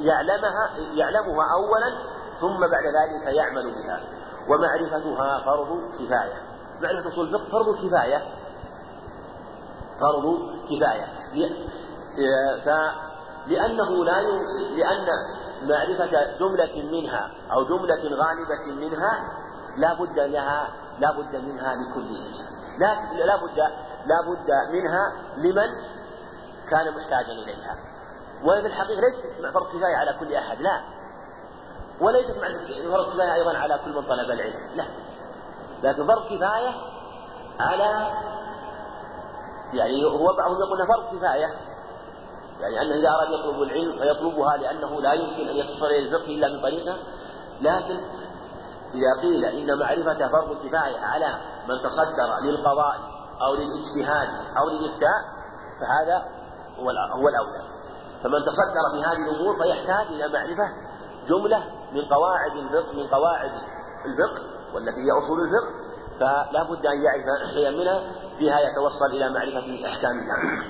يعلمها 0.00 0.70
يعلمها 0.92 1.46
أولا 1.52 1.98
ثم 2.40 2.60
بعد 2.60 2.84
ذلك 2.84 3.34
يعمل 3.36 3.74
بها. 3.74 4.00
ومعرفتها 4.48 5.40
فرض 5.44 5.92
كفاية. 5.94 6.42
معرفة 6.80 7.08
أصول 7.08 7.26
الفقه 7.26 7.50
فرض 7.50 7.76
كفاية. 7.86 8.39
فرض 10.00 10.50
كفاية. 10.64 11.06
لأنه 13.46 14.04
لا 14.04 14.22
لأن 14.76 15.06
معرفة 15.62 16.36
جملة 16.38 16.82
منها 16.90 17.30
أو 17.52 17.64
جملة 17.64 18.02
غالبة 18.02 18.64
منها 18.80 19.24
لا 19.76 19.94
بد 19.94 20.18
لها 20.18 20.68
لا 20.98 21.12
بد 21.12 21.36
منها 21.36 21.74
لكل 21.74 22.16
إنسان. 22.16 22.50
لا 22.78 23.24
لا 23.24 23.36
بد 23.36 23.58
لا 24.06 24.20
بد 24.28 24.50
منها 24.72 25.12
لمن 25.36 25.68
كان 26.70 26.94
محتاجا 26.94 27.32
إليها. 27.32 27.76
وفي 28.44 28.66
الحقيقة 28.66 29.00
ليست 29.00 29.52
فرض 29.54 29.66
كفاية 29.66 29.96
على 29.96 30.12
كل 30.20 30.34
أحد 30.34 30.60
لا. 30.60 30.80
وليست 32.00 32.38
فرض 32.90 33.12
كفاية 33.12 33.34
أيضا 33.34 33.58
على 33.58 33.80
كل 33.84 33.90
من 33.90 34.02
طلب 34.02 34.30
العلم 34.30 34.60
لا. 34.74 34.84
لكن 35.82 36.06
فرض 36.06 36.24
كفاية 36.24 36.74
على 37.60 38.12
يعني 39.72 40.04
هو 40.04 40.36
بعضهم 40.36 40.58
يقول 40.60 40.86
فرض 40.86 41.18
كفاية. 41.18 41.46
يعني 42.60 42.82
أنه 42.82 42.94
إذا 42.94 43.08
أراد 43.08 43.28
يطلب 43.40 43.62
العلم 43.62 43.98
فيطلبها 43.98 44.56
لأنه 44.56 45.00
لا 45.00 45.12
يمكن 45.12 45.48
أن 45.48 45.56
يتصل 45.56 45.86
إلى 45.86 45.98
الفقه 45.98 46.26
إلا 46.26 46.48
من 46.48 46.62
طريقة. 46.62 46.96
لكن 47.60 48.00
إذا 48.94 49.22
قيل 49.22 49.44
إن 49.44 49.78
معرفة 49.78 50.28
فرض 50.28 50.56
كفاية 50.56 50.98
على 50.98 51.38
من 51.68 51.74
تصدر 51.82 52.40
للقضاء 52.42 52.96
أو 53.42 53.54
للاجتهاد 53.54 54.28
أو 54.58 54.68
للإفتاء 54.68 55.20
فهذا 55.80 56.24
هو 56.78 56.90
الأولى. 56.90 57.70
فمن 58.22 58.42
تصدر 58.42 58.84
في 58.92 59.04
هذه 59.04 59.30
الأمور 59.30 59.56
فيحتاج 59.56 60.06
إلى 60.06 60.28
معرفة 60.28 60.72
جملة 61.28 61.64
من 61.92 62.04
قواعد 62.04 62.56
الفقه 62.56 62.92
من 62.92 63.06
قواعد 63.06 63.50
الفقه 64.06 64.42
والتي 64.74 65.00
هي 65.00 65.18
أصول 65.18 65.40
الفقه. 65.40 65.90
فلا 66.20 66.62
بد 66.62 66.86
أن 66.86 67.02
يعرف 67.02 67.52
شيئا 67.54 67.70
منها 67.70 68.00
بها 68.40 68.60
يتوصل 68.60 69.06
إلى 69.12 69.30
معرفة 69.30 69.86
أحكامها 69.88 70.64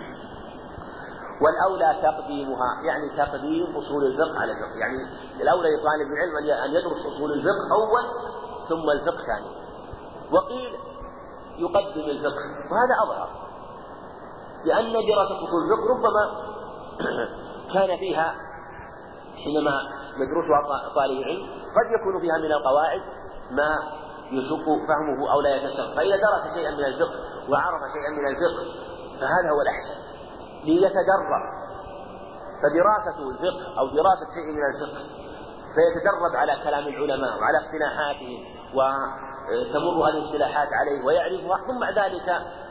والأولى 1.40 2.00
تقديمها 2.02 2.82
يعني 2.84 3.08
تقديم 3.16 3.76
أصول 3.76 4.04
الفقه 4.04 4.40
على 4.40 4.52
الفقه 4.52 4.78
يعني 4.78 4.96
الأولى 5.42 5.68
لطالب 5.76 6.12
العلم 6.12 6.36
أن 6.64 6.70
يدرس 6.70 7.06
أصول 7.06 7.32
الفقه 7.32 7.64
أول 7.72 8.04
ثم 8.68 8.90
الفقه 8.90 9.26
ثاني. 9.26 9.50
وقيل 10.32 10.74
يقدم 11.58 12.10
الفقه 12.10 12.44
وهذا 12.70 12.94
أظهر. 13.04 13.28
لأن 14.64 14.92
دراسة 14.92 15.44
أصول 15.44 15.62
الفقه 15.64 15.90
ربما 15.90 16.50
كان 17.74 17.98
فيها 17.98 18.34
حينما 19.44 19.72
يدرسها 20.16 20.92
طالب 20.94 21.18
العلم 21.20 21.46
قد 21.46 22.00
يكون 22.00 22.20
فيها 22.20 22.38
من 22.38 22.52
القواعد 22.52 23.00
ما 23.50 23.99
يشق 24.32 24.66
فهمه 24.88 25.32
أو 25.32 25.40
لا 25.40 25.56
يتسر 25.56 25.96
فإذا 25.96 26.16
درس 26.16 26.54
شيئا 26.54 26.70
من 26.70 26.84
الفقه 26.84 27.18
وعرف 27.48 27.80
شيئا 27.94 28.10
من 28.10 28.26
الفقه 28.26 28.64
فهذا 29.20 29.50
هو 29.50 29.60
الأحسن. 29.62 29.96
ليتدرب. 30.64 31.42
فدراسة 32.62 33.30
الفقه 33.30 33.78
أو 33.78 33.86
دراسة 33.86 34.26
شيء 34.34 34.52
من 34.56 34.64
الفقه 34.74 35.02
فيتدرب 35.74 36.36
على 36.36 36.56
كلام 36.64 36.88
العلماء 36.88 37.38
وعلى 37.40 37.58
اصطلاحاتهم 37.58 38.44
وتمر 38.74 40.08
هذه 40.08 40.18
الاصطلاحات 40.18 40.68
عليه 40.72 41.04
ويعرفها. 41.04 41.56
ثم 41.66 41.80
بعد 41.80 41.98
ذلك 41.98 42.28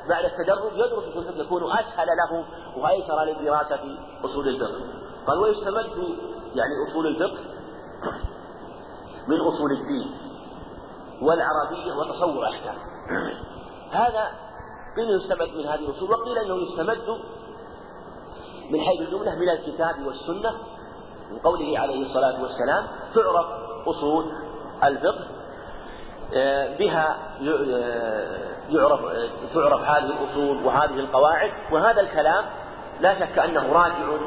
بعد 0.09 0.25
التدرب 0.25 0.73
يدرس 0.73 1.03
في 1.03 1.19
الفقه 1.19 1.41
يكون 1.41 1.63
أسهل 1.71 2.07
له 2.07 2.45
وأيسر 2.83 3.23
لدراسة 3.23 3.79
أصول 4.25 4.47
الفقه. 4.47 4.85
قال 5.27 5.37
ويستمد 5.37 6.17
يعني 6.55 6.71
أصول 6.89 7.07
الفقه 7.07 7.43
من 9.27 9.39
أصول 9.41 9.71
الدين. 9.71 10.28
والعربية 11.21 11.93
وتصور 11.99 12.47
أحكام. 12.47 12.75
هذا 13.91 14.31
قيل 14.97 15.09
يستمد 15.09 15.57
من 15.57 15.65
هذه 15.65 15.79
الأصول 15.79 16.11
وقيل 16.11 16.37
أنه 16.37 16.55
يستمد 16.55 17.07
من 18.69 18.81
حيث 18.81 19.01
الجملة 19.01 19.35
من 19.35 19.49
الكتاب 19.49 20.05
والسنة 20.05 20.51
من 21.31 21.39
قوله 21.39 21.79
عليه 21.79 22.01
الصلاة 22.01 22.41
والسلام 22.41 22.87
تعرف 23.15 23.45
أصول 23.87 24.31
الفقه 24.83 25.27
آه، 26.33 26.77
بها 26.77 27.17
آه، 27.41 28.49
يعرف 28.69 29.05
آه، 29.05 29.29
تعرف 29.53 29.81
هذه 29.81 30.05
الأصول 30.05 30.65
وهذه 30.65 30.93
القواعد 30.93 31.51
وهذا 31.71 32.01
الكلام 32.01 32.45
لا 32.99 33.19
شك 33.19 33.39
أنه 33.39 33.73
راجع 33.73 34.17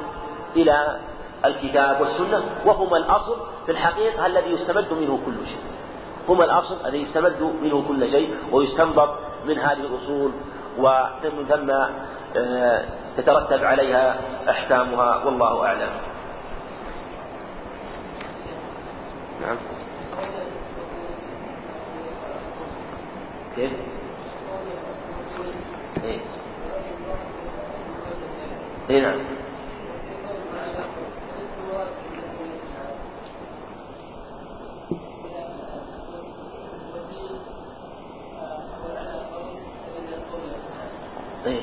إلى 0.56 1.00
الكتاب 1.44 2.00
والسنة 2.00 2.42
وهما 2.66 2.96
الأصل 2.96 3.36
في 3.66 3.72
الحقيقة 3.72 4.26
الذي 4.26 4.50
يستمد 4.50 4.92
منه 4.92 5.18
كل 5.26 5.46
شيء. 5.46 5.81
هما 6.28 6.44
الأصل 6.44 6.86
الذي 6.86 6.98
يستمد 6.98 7.42
منه 7.62 7.88
كل 7.88 8.10
شيء 8.10 8.34
ويستنبط 8.52 9.18
من 9.46 9.58
هذه 9.58 9.80
الأصول 9.80 10.32
ومن 10.78 11.44
ثم 11.48 11.70
آه، 12.36 12.84
تترتب 13.16 13.64
عليها 13.64 14.20
أحكامها 14.50 15.24
والله 15.24 15.66
أعلم 15.66 15.90
نعم 19.40 19.56
كيف؟ 23.56 23.72
إيه؟ 26.04 26.20
إيه 28.90 29.00
نعم 29.02 29.18
إيه؟ 41.46 41.62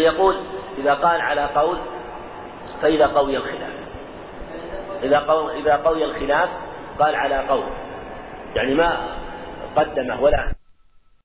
يعني 0.00 0.16
يقول 0.16 0.36
إذا 0.78 0.94
قال 0.94 1.20
على 1.20 1.46
قول 1.54 1.78
فإذا 2.82 3.06
قوي 3.06 3.36
الخلاف. 3.36 3.72
إذا 5.02 5.76
قوي 5.84 6.04
الخلاف 6.04 6.48
قال 6.98 7.14
على 7.14 7.48
قول. 7.48 7.64
يعني 8.56 8.74
ما 8.74 8.96
قدمه 9.76 10.22
ولا 10.22 10.59